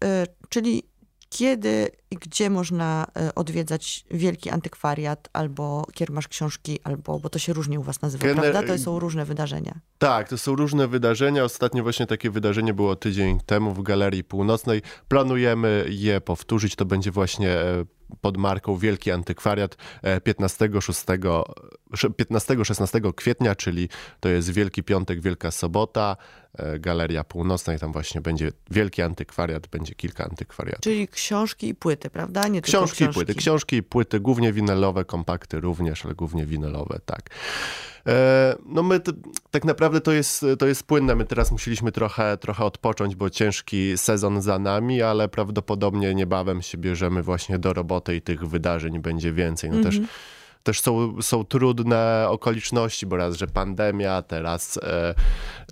czyli 0.49 0.83
kiedy 1.31 1.91
i 2.11 2.17
gdzie 2.17 2.51
można 2.51 3.07
e, 3.17 3.35
odwiedzać 3.35 4.05
wielki 4.11 4.51
antykwariat 4.51 5.29
albo 5.33 5.87
kiermasz 5.95 6.29
książki, 6.29 6.79
albo, 6.85 7.19
bo 7.19 7.29
to 7.29 7.39
się 7.39 7.53
różnie 7.53 7.81
u 7.81 7.83
was 7.83 8.03
nazywa, 8.03 8.27
Gener- 8.27 8.41
prawda? 8.41 8.63
To 8.63 8.79
są 8.79 8.99
różne 8.99 9.25
wydarzenia. 9.25 9.81
Tak, 9.99 10.29
to 10.29 10.39
są 10.39 10.57
różne 10.57 10.89
wydarzenia. 10.89 11.45
Ostatnio 11.45 11.83
właśnie 11.83 12.07
takie 12.07 12.31
wydarzenie 12.31 12.75
było 12.75 12.97
tydzień 12.97 13.41
temu 13.47 13.75
w 13.75 13.83
Galerii 13.83 14.25
Północnej. 14.25 14.83
Planujemy 15.09 15.87
je 15.89 16.21
powtórzyć. 16.21 16.77
To 16.77 16.85
będzie 16.85 17.11
właśnie 17.11 17.51
e, 17.51 17.85
pod 18.21 18.37
marką 18.37 18.77
Wielki 18.77 19.11
Antykwariat 19.11 19.77
e, 20.03 20.21
15-16 20.21 23.15
kwietnia, 23.15 23.55
czyli 23.55 23.89
to 24.21 24.29
jest 24.29 24.51
Wielki 24.51 24.83
Piątek, 24.83 25.21
Wielka 25.21 25.51
Sobota, 25.51 26.17
e, 26.17 26.40
Galeria 26.81 27.25
Północna 27.25 27.75
i 27.75 27.79
tam 27.79 27.93
właśnie 27.93 28.21
będzie 28.21 28.53
Wielki 28.71 29.03
Antykwariat, 29.03 29.67
będzie 29.67 29.95
kilka 29.95 30.25
antykwariatów. 30.25 30.83
Czyli 30.83 31.09
książki 31.09 31.69
i 31.69 31.75
płyty, 31.75 32.11
prawda? 32.11 32.49
Nie 32.49 32.63
tylko 32.63 32.79
Książki 32.79 33.05
i 33.05 33.09
płyty, 33.09 33.35
książki 33.35 33.77
i 33.77 33.83
płyty, 33.83 34.21
głównie 34.21 34.53
winylowe, 34.53 35.05
kompakty 35.05 35.61
również, 35.61 36.05
ale 36.05 36.15
głównie 36.15 36.47
winylowe, 36.47 37.01
tak. 37.07 37.31
E, 38.07 38.57
No 38.67 38.83
my 38.83 39.01
to, 39.01 39.13
tak 39.51 39.65
naprawdę 39.65 40.01
to 40.01 40.13
jest, 40.13 40.47
to 40.59 40.67
jest 40.67 40.83
płynne. 40.83 41.15
My 41.15 41.25
teraz 41.25 41.53
musieliśmy 41.53 41.93
trochę, 41.93 42.37
trochę 42.37 42.65
odpocząć, 42.65 43.17
bo 43.17 43.31
ciężki 43.31 43.99
sezon 43.99 44.43
za 44.43 44.59
nami, 44.59 45.03
ale 45.03 45.29
prawdopodobnie 45.29 46.15
niebawem 46.15 46.63
się 46.63 46.79
bierzemy 46.79 47.23
właśnie 47.23 47.59
do 47.59 47.73
roboty 47.73 48.17
i 48.17 48.23
tych 48.23 48.49
wydarzeń 48.49 48.99
będzie 48.99 49.33
więcej. 49.33 49.71
No 49.71 49.83
też 49.83 50.01
też 50.63 50.81
są, 50.81 51.23
są 51.23 51.45
trudne 51.45 52.27
okoliczności, 52.29 53.07
bo 53.07 53.17
raz, 53.17 53.37
że 53.37 53.47
pandemia, 53.47 54.23
teraz 54.23 54.77
e, 54.77 55.15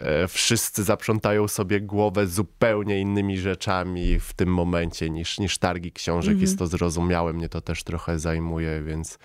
e, 0.01 0.29
wszyscy 0.29 0.85
zaprzątają 0.85 1.48
sobie 1.48 1.81
głowę 1.81 2.27
zupełnie 2.27 3.01
innymi 3.01 3.38
rzeczami 3.38 4.20
w 4.20 4.33
tym 4.33 4.55
momencie 4.55 5.11
niż, 5.11 5.38
niż 5.38 5.59
targi 5.59 5.92
książek. 5.92 6.33
Mhm. 6.33 6.40
Jest 6.40 6.59
to 6.59 6.66
zrozumiałe, 6.66 7.33
mnie 7.33 7.48
to 7.48 7.61
też 7.61 7.85
trochę 7.85 8.18
zajmuje, 8.18 8.83
więc 8.83 9.18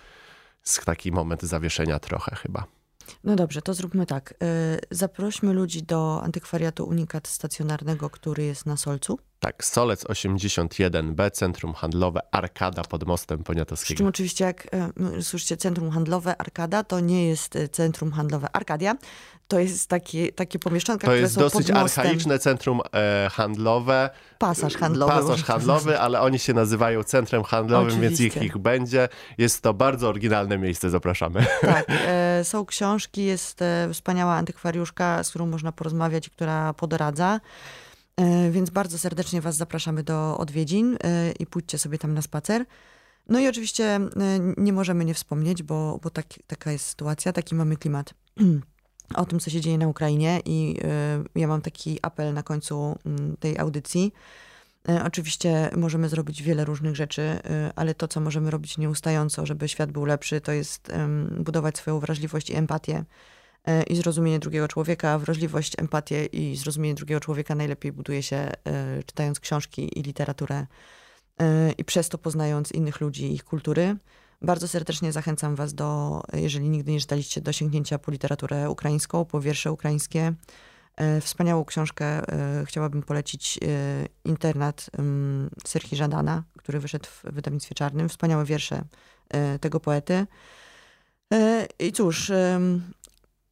jest 0.66 0.84
taki 0.84 1.12
moment 1.12 1.42
zawieszenia 1.42 1.98
trochę 1.98 2.36
chyba. 2.36 2.66
No 3.24 3.36
dobrze, 3.36 3.62
to 3.62 3.74
zróbmy 3.74 4.06
tak. 4.06 4.32
Y, 4.32 4.36
Zaprośmy 4.90 5.52
ludzi 5.52 5.82
do 5.82 6.22
antykwariatu 6.22 6.84
Unikat 6.84 7.28
Stacjonarnego, 7.28 8.10
który 8.10 8.44
jest 8.44 8.66
na 8.66 8.76
Solcu. 8.76 9.18
Tak, 9.44 9.64
Solec 9.64 10.04
81B, 10.04 11.30
Centrum 11.30 11.74
Handlowe 11.74 12.20
Arkada 12.30 12.82
pod 12.82 13.04
mostem 13.06 13.38
Przy 13.38 13.44
czym 13.44 13.44
Poniatowskiego. 13.44 14.08
oczywiście, 14.08 14.44
jak 14.44 14.68
no, 14.96 15.22
słyszycie, 15.22 15.56
Centrum 15.56 15.90
Handlowe 15.90 16.36
Arkada, 16.40 16.84
to 16.84 17.00
nie 17.00 17.28
jest 17.28 17.56
e, 17.56 17.68
Centrum 17.68 18.12
Handlowe 18.12 18.48
Arkadia. 18.52 18.96
To 19.48 19.58
jest 19.58 19.88
takie, 19.88 20.32
takie 20.32 20.58
pomieszczonka, 20.58 21.06
To 21.06 21.14
jest 21.14 21.38
dosyć 21.38 21.70
archaiczne 21.70 22.38
centrum 22.38 22.80
e, 22.92 23.28
handlowe. 23.32 24.10
Pasaż 24.38 24.74
handlowy. 24.76 25.12
Pasaż 25.12 25.44
handlowy, 25.44 26.00
ale 26.00 26.20
oni 26.20 26.38
się 26.38 26.54
nazywają 26.54 27.02
centrum 27.02 27.44
handlowym, 27.44 28.00
więc 28.00 28.20
ich, 28.20 28.32
Oczywiście. 28.32 28.46
ich 28.46 28.58
będzie. 28.58 29.08
Jest 29.38 29.62
to 29.62 29.74
bardzo 29.74 30.08
oryginalne 30.08 30.58
miejsce, 30.58 30.90
zapraszamy. 30.90 31.46
Tak, 31.60 31.86
e, 31.88 32.44
są 32.44 32.66
książki, 32.66 33.24
jest 33.24 33.62
e, 33.62 33.88
wspaniała 33.92 34.34
antykwariuszka, 34.34 35.24
z 35.24 35.30
którą 35.30 35.46
można 35.46 35.72
porozmawiać, 35.72 36.28
która 36.28 36.74
podradza. 36.74 37.40
E, 38.16 38.50
więc 38.50 38.70
bardzo 38.70 38.98
serdecznie 38.98 39.40
Was 39.40 39.56
zapraszamy 39.56 40.02
do 40.02 40.38
odwiedzin 40.38 40.96
e, 41.04 41.32
i 41.32 41.46
pójdźcie 41.46 41.78
sobie 41.78 41.98
tam 41.98 42.14
na 42.14 42.22
spacer. 42.22 42.64
No 43.28 43.38
i 43.38 43.48
oczywiście 43.48 43.84
e, 43.84 44.10
nie 44.56 44.72
możemy 44.72 45.04
nie 45.04 45.14
wspomnieć, 45.14 45.62
bo, 45.62 46.00
bo 46.02 46.10
tak, 46.10 46.26
taka 46.46 46.72
jest 46.72 46.86
sytuacja, 46.86 47.32
taki 47.32 47.54
mamy 47.54 47.76
klimat 47.76 48.14
o 49.14 49.24
tym, 49.24 49.40
co 49.40 49.50
się 49.50 49.60
dzieje 49.60 49.78
na 49.78 49.88
Ukrainie 49.88 50.40
i 50.44 50.76
ja 51.34 51.48
mam 51.48 51.60
taki 51.60 51.98
apel 52.02 52.34
na 52.34 52.42
końcu 52.42 52.98
tej 53.40 53.58
audycji. 53.58 54.12
Oczywiście 55.04 55.70
możemy 55.76 56.08
zrobić 56.08 56.42
wiele 56.42 56.64
różnych 56.64 56.96
rzeczy, 56.96 57.38
ale 57.76 57.94
to, 57.94 58.08
co 58.08 58.20
możemy 58.20 58.50
robić 58.50 58.78
nieustająco, 58.78 59.46
żeby 59.46 59.68
świat 59.68 59.92
był 59.92 60.04
lepszy, 60.04 60.40
to 60.40 60.52
jest 60.52 60.92
budować 61.38 61.78
swoją 61.78 62.00
wrażliwość 62.00 62.50
i 62.50 62.54
empatię 62.54 63.04
i 63.90 63.96
zrozumienie 63.96 64.38
drugiego 64.38 64.68
człowieka. 64.68 65.18
Wrażliwość, 65.18 65.72
empatię 65.78 66.26
i 66.26 66.56
zrozumienie 66.56 66.94
drugiego 66.94 67.20
człowieka 67.20 67.54
najlepiej 67.54 67.92
buduje 67.92 68.22
się 68.22 68.36
e, 68.36 68.52
czytając 69.06 69.40
książki 69.40 69.98
i 69.98 70.02
literaturę 70.02 70.66
e, 71.40 71.72
i 71.72 71.84
przez 71.84 72.08
to 72.08 72.18
poznając 72.18 72.72
innych 72.72 73.00
ludzi 73.00 73.24
i 73.24 73.34
ich 73.34 73.44
kultury. 73.44 73.96
Bardzo 74.42 74.68
serdecznie 74.68 75.12
zachęcam 75.12 75.54
Was 75.54 75.74
do, 75.74 76.20
jeżeli 76.32 76.68
nigdy 76.68 76.92
nie 76.92 77.00
czytaliście, 77.00 77.40
do 77.40 77.52
sięgnięcia 77.52 77.98
po 77.98 78.10
literaturę 78.10 78.70
ukraińską, 78.70 79.24
po 79.24 79.40
wiersze 79.40 79.72
ukraińskie. 79.72 80.32
E, 80.96 81.20
Wspaniałą 81.20 81.64
książkę 81.64 82.04
e, 82.06 82.64
chciałabym 82.66 83.02
polecić 83.02 83.58
e, 83.58 84.06
Internat 84.24 84.90
Serhi 85.66 85.96
Żadana, 85.96 86.42
który 86.58 86.80
wyszedł 86.80 87.06
w 87.06 87.22
wydawnictwie 87.32 87.74
czarnym. 87.74 88.08
Wspaniałe 88.08 88.44
wiersze 88.44 88.84
e, 89.28 89.58
tego 89.58 89.80
poety. 89.80 90.26
E, 91.32 91.66
I 91.78 91.92
cóż, 91.92 92.32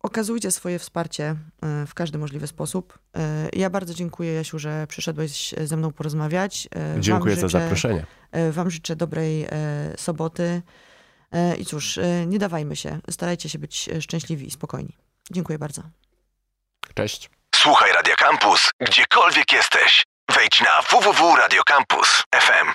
okazujcie 0.03 0.51
swoje 0.51 0.79
wsparcie 0.79 1.25
e, 1.63 1.87
w 1.87 1.95
każdy 1.95 2.19
możliwy 2.19 2.47
sposób. 2.47 2.99
E, 3.17 3.49
Ja 3.53 3.71
bardzo 3.71 3.95
dziękuję, 3.95 4.33
Jasiu, 4.35 4.59
że 4.59 4.87
przyszedłeś 4.87 5.55
ze 5.65 5.77
mną 5.77 5.93
porozmawiać. 5.93 6.69
E, 6.97 7.01
Dziękuję 7.01 7.37
za 7.37 7.41
życzę- 7.47 7.51
zaproszenie. 7.63 8.07
E, 8.33 8.53
Wam 8.53 8.71
życzę 8.71 8.97
dobrej 8.97 9.47
soboty. 9.97 10.63
I 11.59 11.65
cóż, 11.67 11.99
nie 12.27 12.39
dawajmy 12.39 12.77
się. 12.77 12.99
Starajcie 13.11 13.49
się 13.49 13.59
być 13.59 13.91
szczęśliwi 14.01 14.47
i 14.47 14.51
spokojni. 14.51 14.97
Dziękuję 15.31 15.59
bardzo. 15.59 15.83
Cześć. 16.95 17.31
Słuchaj 17.55 17.93
Radio 17.93 18.15
Campus, 18.19 18.71
gdziekolwiek 18.81 19.53
jesteś. 19.53 20.05
Wejdź 20.35 20.61
na 20.61 20.83
www.radiocampus.fm. 20.91 22.69